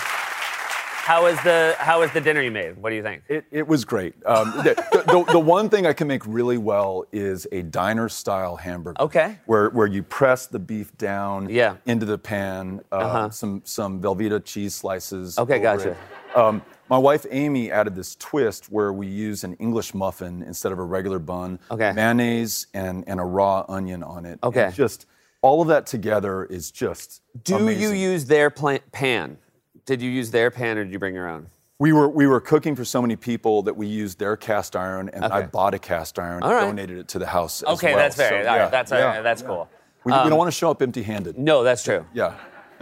how 1.08 1.24
was 1.24 1.42
the 1.44 1.74
how 1.80 2.02
was 2.02 2.12
the 2.12 2.20
dinner 2.20 2.42
you 2.42 2.52
made? 2.52 2.76
What 2.78 2.90
do 2.90 2.96
you 2.98 3.04
think? 3.04 3.24
It, 3.30 3.46
it 3.50 3.66
was 3.66 3.86
great. 3.86 4.14
Um, 4.26 4.52
the, 4.58 4.74
the, 5.08 5.32
the 5.32 5.40
one 5.40 5.70
thing 5.70 5.86
I 5.86 5.94
can 5.94 6.08
make 6.08 6.22
really 6.28 6.58
well 6.58 7.06
is 7.14 7.48
a 7.54 7.62
diner 7.64 8.10
style 8.10 8.58
hamburger. 8.58 9.02
Okay. 9.02 9.38
Where, 9.46 9.70
where 9.70 9.88
you 9.88 10.04
press 10.04 10.48
the 10.48 10.60
beef 10.60 10.96
down 10.98 11.50
Yeah. 11.50 11.78
into 11.86 12.06
the 12.06 12.18
pan, 12.18 12.82
uh, 12.92 12.96
Uh-huh. 12.96 13.30
some, 13.30 13.62
some 13.64 14.02
Velveeta 14.02 14.44
cheese 14.44 14.76
slices. 14.76 15.38
Okay, 15.40 15.60
gotcha. 15.60 15.92
it. 15.92 15.98
Um, 16.36 16.62
my 16.90 16.98
wife 16.98 17.26
Amy 17.32 17.72
added 17.72 17.96
this 17.96 18.16
twist 18.18 18.66
where 18.72 18.92
we 18.92 19.08
use 19.08 19.46
an 19.46 19.54
English 19.56 19.94
muffin 19.94 20.44
instead 20.44 20.72
of 20.74 20.80
a 20.80 20.84
regular 20.84 21.20
bun. 21.20 21.58
Okay. 21.72 21.94
Mayonnaise 21.94 22.68
and, 22.74 23.06
and 23.08 23.20
a 23.22 23.24
raw 23.24 23.64
onion 23.70 24.04
on 24.04 24.26
it. 24.26 24.40
Okay. 24.44 24.66
And 24.66 24.76
just 24.76 25.06
all 25.42 25.62
of 25.62 25.68
that 25.70 25.86
together 25.86 26.44
is 26.46 26.70
just 26.72 27.22
Do 27.44 27.56
amazing. 27.56 27.82
you 27.84 27.90
use 28.12 28.26
their 28.26 28.50
pla- 28.50 28.80
pan? 28.92 29.38
Did 29.88 30.02
you 30.02 30.12
use 30.12 30.30
their 30.30 30.52
pan 30.52 30.78
or 30.78 30.84
did 30.84 30.92
you 30.92 31.00
bring 31.00 31.16
your 31.16 31.30
own? 31.30 31.48
We 31.80 31.94
were 31.94 32.10
we 32.10 32.28
were 32.28 32.42
cooking 32.42 32.76
for 32.76 32.84
so 32.84 33.02
many 33.02 33.16
people 33.16 33.62
that 33.64 33.78
we 33.78 33.88
used 33.88 34.20
their 34.20 34.36
cast 34.36 34.76
iron, 34.76 35.10
and 35.14 35.24
I 35.24 35.44
bought 35.44 35.74
a 35.74 35.80
cast 35.80 36.20
iron 36.20 36.44
All 36.44 36.50
and 36.50 36.58
right. 36.58 36.66
donated 36.66 36.98
it 36.98 37.08
to 37.10 37.20
the 37.20 37.26
house. 37.28 37.64
as 37.64 37.70
Okay, 37.76 37.90
well. 37.94 37.98
that's 37.98 38.16
fair. 38.18 38.30
So, 38.30 38.36
yeah, 38.42 38.58
right, 38.64 38.72
that's 38.72 38.92
yeah, 38.92 39.04
right, 39.04 39.22
that's 39.24 39.42
yeah. 39.44 39.48
cool. 39.48 39.70
We, 40.04 40.12
we 40.12 40.18
Um, 40.18 40.30
don't 40.30 40.38
want 40.38 40.48
to 40.50 40.58
show 40.58 40.70
up 40.72 40.82
empty-handed. 40.82 41.38
No, 41.38 41.64
that's 41.64 41.84
true. 41.84 42.06
Yeah. 42.14 42.34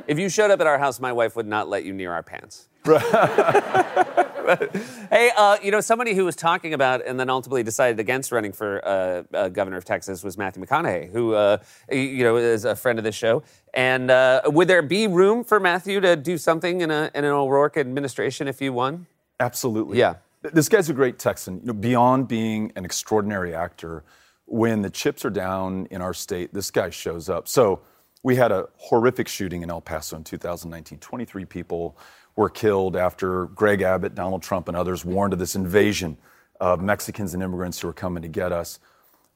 If 0.08 0.18
you 0.18 0.30
showed 0.30 0.50
up 0.50 0.62
at 0.62 0.68
our 0.68 0.80
house, 0.80 1.00
my 1.00 1.12
wife 1.12 1.36
would 1.36 1.46
not 1.48 1.68
let 1.70 1.84
you 1.84 1.94
near 1.94 2.12
our 2.12 2.24
pants. 2.24 2.70
hey, 5.10 5.32
uh, 5.36 5.58
you 5.64 5.72
know, 5.72 5.82
somebody 5.82 6.14
who 6.14 6.24
was 6.24 6.36
talking 6.36 6.76
about 6.76 7.04
and 7.06 7.20
then 7.20 7.32
ultimately 7.32 7.64
decided 7.64 8.00
against 8.00 8.32
running 8.32 8.52
for 8.52 8.88
uh, 8.88 9.24
uh, 9.34 9.50
governor 9.50 9.78
of 9.78 9.86
Texas 9.86 10.24
was 10.24 10.38
Matthew 10.38 10.64
McConaughey, 10.64 11.12
who, 11.12 11.34
uh, 11.34 11.58
you 11.92 12.24
know, 12.24 12.38
is 12.38 12.64
a 12.64 12.76
friend 12.76 13.00
of 13.00 13.06
the 13.06 13.12
show. 13.12 13.42
And 13.74 14.12
uh, 14.12 14.44
would 14.46 14.68
there 14.68 14.84
be 14.84 15.08
room 15.08 15.44
for 15.44 15.60
Matthew 15.60 16.00
to 16.02 16.16
do 16.16 16.38
something 16.38 16.82
in, 16.82 16.92
a, 16.92 17.10
in 17.16 17.26
an 17.26 17.32
O'Rourke 17.32 17.78
administration 17.78 18.48
if 18.48 18.62
you 18.62 18.72
won? 18.72 19.08
Absolutely. 19.40 19.98
Yeah. 19.98 20.18
This 20.44 20.70
guy's 20.70 20.90
a 20.90 20.94
great 20.94 21.18
Texan. 21.18 21.62
You 21.62 21.68
know, 21.68 21.74
beyond 21.74 22.28
being 22.28 22.72
an 22.76 22.86
extraordinary 22.86 23.56
actor, 23.56 24.04
when 24.46 24.84
the 24.84 24.92
chips 24.92 25.26
are 25.26 25.32
down 25.32 25.88
in 25.90 26.04
our 26.04 26.14
state, 26.14 26.54
this 26.54 26.70
guy 26.70 26.92
shows 26.92 27.30
up. 27.30 27.48
So 27.48 27.82
we 28.26 28.36
had 28.36 28.52
a 28.52 28.68
horrific 28.78 29.28
shooting 29.28 29.62
in 29.62 29.70
El 29.70 29.82
Paso 29.82 30.18
in 30.18 30.24
2019. 30.24 30.98
23 30.98 31.46
people 31.46 31.96
were 32.36 32.50
killed 32.50 32.96
after 32.96 33.46
Greg 33.46 33.84
Abbott, 33.84 34.16
Donald 34.16 34.42
Trump, 34.42 34.68
and 34.68 34.76
others 34.76 35.06
warned 35.06 35.34
of 35.34 35.38
this 35.38 35.56
invasion 35.56 36.18
of 36.60 36.82
Mexicans 36.82 37.36
and 37.36 37.44
immigrants 37.44 37.80
who 37.80 37.86
were 37.86 37.94
coming 37.94 38.24
to 38.24 38.28
get 38.28 38.52
us. 38.52 38.80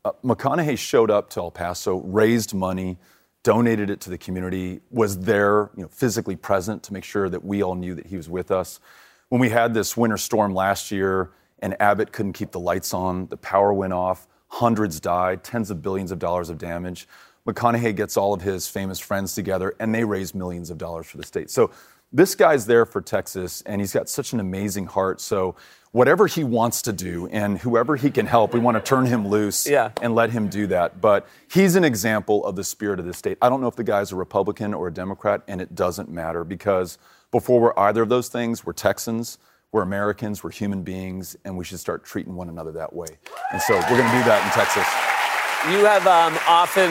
Uh, 0.04 0.14
McConaughey 0.24 0.76
showed 0.76 1.12
up 1.12 1.30
to 1.30 1.40
El 1.40 1.52
Paso, 1.52 1.98
raised 1.98 2.56
money, 2.56 2.98
donated 3.44 3.92
it 3.92 4.02
to 4.02 4.10
the 4.10 4.18
community, 4.18 4.80
was 4.90 5.20
there, 5.20 5.70
you 5.78 5.84
know, 5.84 5.90
physically 5.90 6.36
present 6.36 6.82
to 6.82 6.92
make 6.92 7.04
sure 7.04 7.30
that 7.30 7.46
we 7.46 7.62
all 7.62 7.76
knew 7.76 7.94
that 7.94 8.08
he 8.08 8.18
was 8.18 8.28
with 8.28 8.50
us. 8.50 8.80
When 9.28 9.40
we 9.40 9.50
had 9.50 9.76
this 9.76 9.96
winter 9.96 10.18
storm 10.18 10.56
last 10.56 10.90
year 10.90 11.30
and 11.60 11.80
Abbott 11.80 12.12
couldn't 12.12 12.34
keep 12.34 12.50
the 12.50 12.60
lights 12.60 12.96
on, 12.96 13.28
the 13.28 13.38
power 13.38 13.72
went 13.72 13.94
off, 13.94 14.28
hundreds 14.48 15.00
died, 15.00 15.44
tens 15.44 15.70
of 15.70 15.84
billions 15.84 16.12
of 16.12 16.18
dollars 16.18 16.50
of 16.50 16.58
damage. 16.58 17.08
McConaughey 17.52 17.96
gets 17.96 18.18
all 18.18 18.34
of 18.34 18.42
his 18.42 18.68
famous 18.68 19.00
friends 19.00 19.36
together 19.36 19.76
and 19.80 19.94
they 19.94 20.04
raise 20.04 20.34
millions 20.36 20.70
of 20.70 20.78
dollars 20.78 21.08
for 21.08 21.18
the 21.18 21.24
state. 21.24 21.50
So 21.50 21.72
this 22.12 22.36
guy's 22.36 22.66
there 22.66 22.86
for 22.86 23.02
Texas 23.02 23.62
and 23.66 23.82
he's 23.82 23.94
got 23.94 24.10
such 24.10 24.34
an 24.34 24.40
amazing 24.40 24.88
heart. 24.88 25.22
So 25.22 25.56
whatever 25.92 26.28
he 26.28 26.44
wants 26.44 26.82
to 26.84 26.94
do 26.94 27.28
and 27.32 27.58
whoever 27.60 27.96
he 27.96 28.12
can 28.12 28.26
help, 28.26 28.54
we 28.54 28.60
want 28.60 28.76
to 28.78 28.82
turn 28.82 29.06
him 29.06 29.28
loose 29.28 29.68
Yeah. 29.68 29.92
and 30.02 30.16
let 30.16 30.30
him 30.32 30.48
do 30.48 30.68
that. 30.68 31.02
But 31.02 31.28
he's 31.52 31.76
an 31.76 31.84
example 31.84 32.46
of 32.46 32.56
the 32.56 32.64
spirit 32.64 33.00
of 33.00 33.06
the 33.06 33.14
state. 33.14 33.38
I 33.42 33.50
don't 33.50 33.62
know 33.62 33.68
if 33.68 33.76
the 33.76 33.84
guy's 33.84 34.12
a 34.12 34.16
Republican 34.16 34.74
or 34.74 34.88
a 34.88 34.94
Democrat, 34.94 35.42
and 35.48 35.62
it 35.62 35.74
doesn't 35.76 36.10
matter 36.10 36.44
because 36.44 36.98
before 37.32 37.60
we're 37.62 37.78
either 37.78 38.04
of 38.04 38.10
those 38.10 38.28
things, 38.30 38.66
we're 38.66 38.74
Texans, 38.74 39.38
we're 39.72 39.82
Americans, 39.84 40.44
we're 40.44 40.52
human 40.52 40.82
beings, 40.84 41.36
and 41.46 41.56
we 41.58 41.64
should 41.64 41.80
start 41.80 42.04
treating 42.04 42.36
one 42.36 42.50
another 42.50 42.72
that 42.72 42.94
way. 42.94 43.08
And 43.52 43.62
so 43.62 43.76
we're 43.76 43.98
going 43.98 44.10
to 44.12 44.18
do 44.18 44.24
that 44.26 44.44
in 44.46 44.52
Texas. 44.52 44.88
You 45.74 45.86
have 45.86 46.08
um, 46.08 46.38
often 46.48 46.90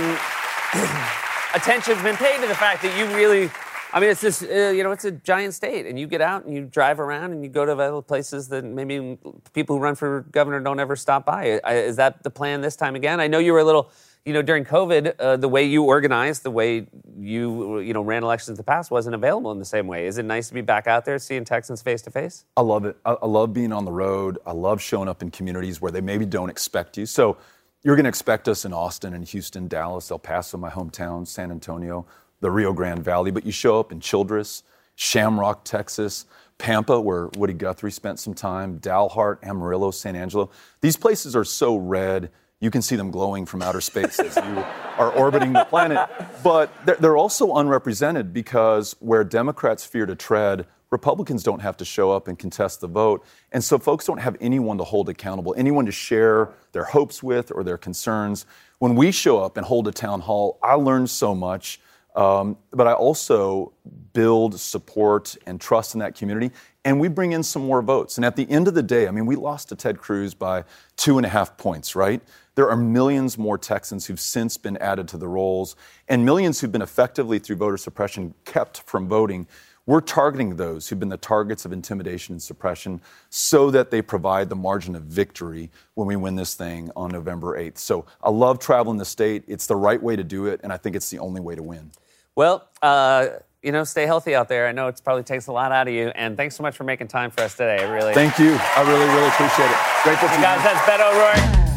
attention's 1.55 2.03
been 2.03 2.17
paid 2.17 2.41
to 2.43 2.47
the 2.47 2.55
fact 2.55 2.83
that 2.83 2.97
you 2.99 3.07
really, 3.17 3.51
I 3.93 4.01
mean, 4.01 4.11
it's 4.11 4.21
this, 4.21 4.43
uh, 4.43 4.73
you 4.77 4.83
know, 4.83 4.93
it's 4.93 5.07
a 5.07 5.13
giant 5.13 5.55
state, 5.55 5.87
and 5.87 5.99
you 5.99 6.07
get 6.07 6.21
out 6.21 6.45
and 6.45 6.55
you 6.55 6.67
drive 6.67 7.01
around 7.01 7.33
and 7.33 7.43
you 7.43 7.49
go 7.49 7.65
to 7.65 7.73
other 7.73 8.03
places 8.03 8.49
that 8.49 8.65
maybe 8.65 9.19
people 9.55 9.77
who 9.77 9.83
run 9.83 9.95
for 9.95 10.27
governor 10.31 10.61
don't 10.61 10.79
ever 10.79 10.95
stop 10.95 11.25
by. 11.25 11.61
Is 11.71 11.97
that 11.97 12.23
the 12.23 12.29
plan 12.29 12.61
this 12.61 12.77
time 12.77 12.95
again? 12.95 13.19
I 13.19 13.29
know 13.29 13.39
you 13.39 13.55
were 13.55 13.61
a 13.61 13.65
little, 13.65 13.91
you 14.27 14.35
know, 14.35 14.43
during 14.43 14.67
COVID, 14.67 15.15
uh, 15.19 15.39
the 15.39 15.49
way 15.49 15.65
you 15.65 15.85
organized, 15.85 16.43
the 16.43 16.51
way 16.51 16.87
you, 17.19 17.81
you 17.81 17.95
know, 17.95 18.03
ran 18.03 18.23
elections 18.23 18.51
in 18.51 18.57
the 18.57 18.63
past 18.63 18.91
wasn't 18.91 19.15
available 19.15 19.51
in 19.53 19.59
the 19.59 19.65
same 19.65 19.87
way. 19.87 20.07
Is 20.07 20.19
it 20.19 20.27
nice 20.27 20.49
to 20.49 20.55
be 20.55 20.61
back 20.61 20.87
out 20.87 21.07
there 21.07 21.19
seeing 21.19 21.47
Texans 21.47 21.81
face 21.81 22.03
to 22.03 22.11
face? 22.11 22.45
I 22.59 22.61
love 22.61 22.85
it. 22.85 22.99
I 23.07 23.25
love 23.25 23.55
being 23.55 23.73
on 23.73 23.87
the 23.87 23.93
road. 23.93 24.39
I 24.45 24.53
love 24.53 24.83
showing 24.83 25.09
up 25.09 25.23
in 25.23 25.31
communities 25.31 25.81
where 25.81 25.91
they 25.91 26.03
maybe 26.03 26.27
don't 26.27 26.51
expect 26.51 26.99
you. 26.99 27.07
So 27.07 27.39
you're 27.83 27.97
going 27.97 28.05
to 28.05 28.09
expect 28.09 28.49
us 28.49 28.65
in 28.65 28.73
Austin 28.73 29.15
and 29.15 29.25
Houston, 29.25 29.69
Dallas, 29.69 30.11
El 30.11 30.19
Paso, 30.19 30.59
my 30.59 30.71
hometown, 30.71 31.27
San 31.27 31.51
Antonio, 31.51 32.07
the 32.41 32.51
Rio 32.51 32.73
Grande 32.73 33.05
Valley. 33.05 33.31
But 33.31 33.47
you 33.47 33.53
show 33.53 33.79
up 33.79 33.93
in 33.93 34.01
Childress, 34.01 34.65
Shamrock, 34.97 35.65
Texas, 35.65 36.27
Pampa, 36.59 37.01
where 37.01 37.29
Woody 37.37 37.53
Guthrie 37.53 37.93
spent 37.93 38.19
some 38.19 38.35
time, 38.35 38.81
Dalhart, 38.81 39.39
Amarillo, 39.45 39.93
San 39.93 40.17
Angelo. 40.17 40.51
These 40.81 40.97
places 40.97 41.37
are 41.37 41.45
so 41.45 41.77
red. 41.77 42.31
You 42.61 42.73
can 42.73 42.83
see 42.83 42.97
them 42.97 43.13
glowing 43.13 43.47
from 43.47 43.63
outer 43.63 43.81
space 43.81 44.19
as 44.19 44.35
you 44.35 44.43
are 44.99 45.13
orbiting 45.13 45.53
the 45.53 45.65
planet. 45.65 46.09
But 46.43 46.73
they're, 46.85 46.97
they're 46.97 47.17
also 47.17 47.55
unrepresented 47.55 48.33
because 48.33 48.97
where 48.99 49.23
Democrats 49.23 49.87
fear 49.87 50.05
to 50.05 50.17
tread, 50.17 50.67
Republicans 50.91 51.43
don't 51.43 51.61
have 51.61 51.77
to 51.77 51.85
show 51.85 52.11
up 52.11 52.29
and 52.29 52.39
contest 52.39 52.81
the 52.81 52.89
vote. 52.89 53.25
And 53.53 53.63
so 53.63 53.79
folks 53.79 54.07
don't 54.07 54.21
have 54.21 54.37
anyone 54.41 54.79
to 54.79 54.85
hold 54.85 55.09
accountable, 55.09 55.55
anyone 55.57 55.87
to 55.87 55.93
share 55.93 56.51
their 56.73 56.85
hopes 56.85 57.23
with 57.23 57.53
or 57.55 57.63
their 57.65 57.79
concerns. 57.79 58.47
When 58.79 58.95
we 58.95 59.13
show 59.13 59.43
up 59.45 59.57
and 59.57 59.67
hold 59.67 59.89
a 59.89 59.93
town 59.93 60.21
hall, 60.21 60.59
I 60.63 60.75
learn 60.75 61.07
so 61.07 61.35
much 61.35 61.81
Um, 62.19 62.57
but 62.73 62.89
I 62.89 62.95
also 62.95 63.73
build 64.13 64.59
support 64.59 65.37
and 65.47 65.61
trust 65.61 65.95
in 65.95 66.01
that 66.01 66.17
community, 66.17 66.51
and 66.85 66.99
we 66.99 67.07
bring 67.07 67.31
in 67.31 67.45
some 67.45 67.65
more 67.65 67.81
votes. 67.81 68.19
And 68.19 68.25
at 68.25 68.35
the 68.35 68.51
end 68.51 68.67
of 68.67 68.75
the 68.75 68.83
day, 68.83 69.07
I 69.07 69.13
mean, 69.13 69.25
we 69.25 69.37
lost 69.37 69.69
to 69.69 69.77
Ted 69.77 69.99
Cruz 69.99 70.35
by 70.35 70.65
two 70.97 71.19
and 71.19 71.25
a 71.25 71.29
half 71.29 71.57
points, 71.57 71.95
right? 71.95 72.21
There 72.57 72.69
are 72.69 72.77
millions 72.77 73.39
more 73.39 73.57
Texans 73.57 74.07
who've 74.07 74.19
since 74.19 74.57
been 74.57 74.77
added 74.79 75.07
to 75.09 75.17
the 75.17 75.29
rolls, 75.29 75.77
and 76.09 76.25
millions 76.25 76.61
who've 76.61 76.73
been 76.73 76.83
effectively, 76.83 77.39
through 77.39 77.57
voter 77.57 77.77
suppression, 77.77 78.35
kept 78.45 78.81
from 78.81 79.07
voting. 79.07 79.47
We're 79.89 80.03
targeting 80.03 80.57
those 80.57 80.87
who've 80.87 81.01
been 81.01 81.09
the 81.09 81.17
targets 81.17 81.65
of 81.65 81.73
intimidation 81.73 82.35
and 82.35 82.43
suppression 82.43 83.01
so 83.31 83.71
that 83.71 83.91
they 83.91 84.03
provide 84.03 84.51
the 84.51 84.55
margin 84.55 84.95
of 84.95 85.05
victory 85.05 85.71
when 85.95 86.07
we 86.07 86.15
win 86.15 86.37
this 86.37 86.53
thing 86.53 86.91
on 86.95 87.11
November 87.11 87.59
8th. 87.59 87.79
So 87.79 88.05
I 88.23 88.29
love 88.29 88.59
traveling 88.59 88.99
the 88.99 89.07
state. 89.07 89.45
It's 89.49 89.67
the 89.67 89.77
right 89.77 90.01
way 90.01 90.15
to 90.15 90.23
do 90.23 90.45
it, 90.45 90.61
and 90.63 90.75
I 90.75 90.77
think 90.77 90.95
it's 90.95 91.09
the 91.09 91.19
only 91.21 91.41
way 91.41 91.55
to 91.55 91.63
win. 91.63 91.91
Well, 92.37 92.69
uh, 92.83 93.29
you 93.63 93.73
know, 93.73 93.83
stay 93.85 94.05
healthy 94.05 94.35
out 94.35 94.51
there. 94.51 94.69
I 94.69 94.73
know 94.73 94.89
it 94.89 95.01
probably 95.03 95.25
takes 95.25 95.47
a 95.47 95.53
lot 95.53 95.73
out 95.73 95.89
of 95.89 95.95
you, 95.95 96.09
and 96.09 96.37
thanks 96.37 96.55
so 96.55 96.63
much 96.63 96.77
for 96.77 96.85
making 96.85 97.09
time 97.09 97.31
for 97.31 97.41
us 97.41 97.55
today. 97.55 97.83
I 97.83 97.91
really 97.91 98.13
thank 98.13 98.39
you. 98.39 98.59
I 98.61 98.83
really, 98.83 99.07
really 99.07 99.29
appreciate 99.29 99.71
it. 99.71 99.79
Grateful 100.03 100.29
to 100.29 100.35
you 100.35 100.43
guys. 100.43 100.63
That's 100.63 100.81
Beto 100.81 101.15
O'Rourke. 101.15 101.68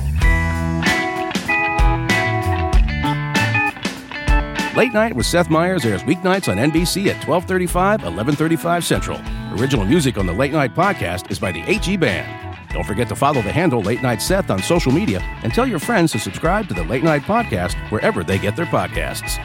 Late 4.82 4.94
Night 4.94 5.14
with 5.16 5.28
Seth 5.28 5.52
Meyers 5.52 5.86
airs 5.86 6.02
weeknights 6.02 6.50
on 6.50 6.58
NBC 6.58 7.06
at 7.06 7.28
1235, 7.28 8.02
1135 8.02 8.84
Central. 8.84 9.22
Original 9.54 9.86
music 9.86 10.18
on 10.18 10.26
the 10.26 10.34
Late 10.34 10.54
Night 10.54 10.74
podcast 10.74 11.30
is 11.30 11.38
by 11.38 11.52
the 11.52 11.62
8G 11.62 12.00
Band. 12.00 12.58
Don't 12.74 12.84
forget 12.84 13.08
to 13.10 13.16
follow 13.16 13.44
the 13.44 13.52
handle 13.52 13.84
Late 13.84 14.02
Night 14.02 14.24
Seth 14.24 14.50
on 14.50 14.58
social 14.64 14.92
media 14.92 15.20
and 15.44 15.54
tell 15.54 15.68
your 15.68 15.78
friends 15.78 16.12
to 16.14 16.18
subscribe 16.18 16.68
to 16.68 16.74
the 16.74 16.84
Late 16.86 17.04
Night 17.04 17.22
podcast 17.22 17.76
wherever 17.92 18.24
they 18.24 18.40
get 18.40 18.56
their 18.56 18.66
podcasts. 18.66 19.38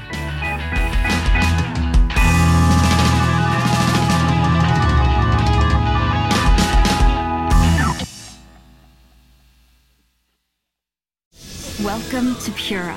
Welcome 11.84 12.36
to 12.36 12.52
Pura 12.52 12.96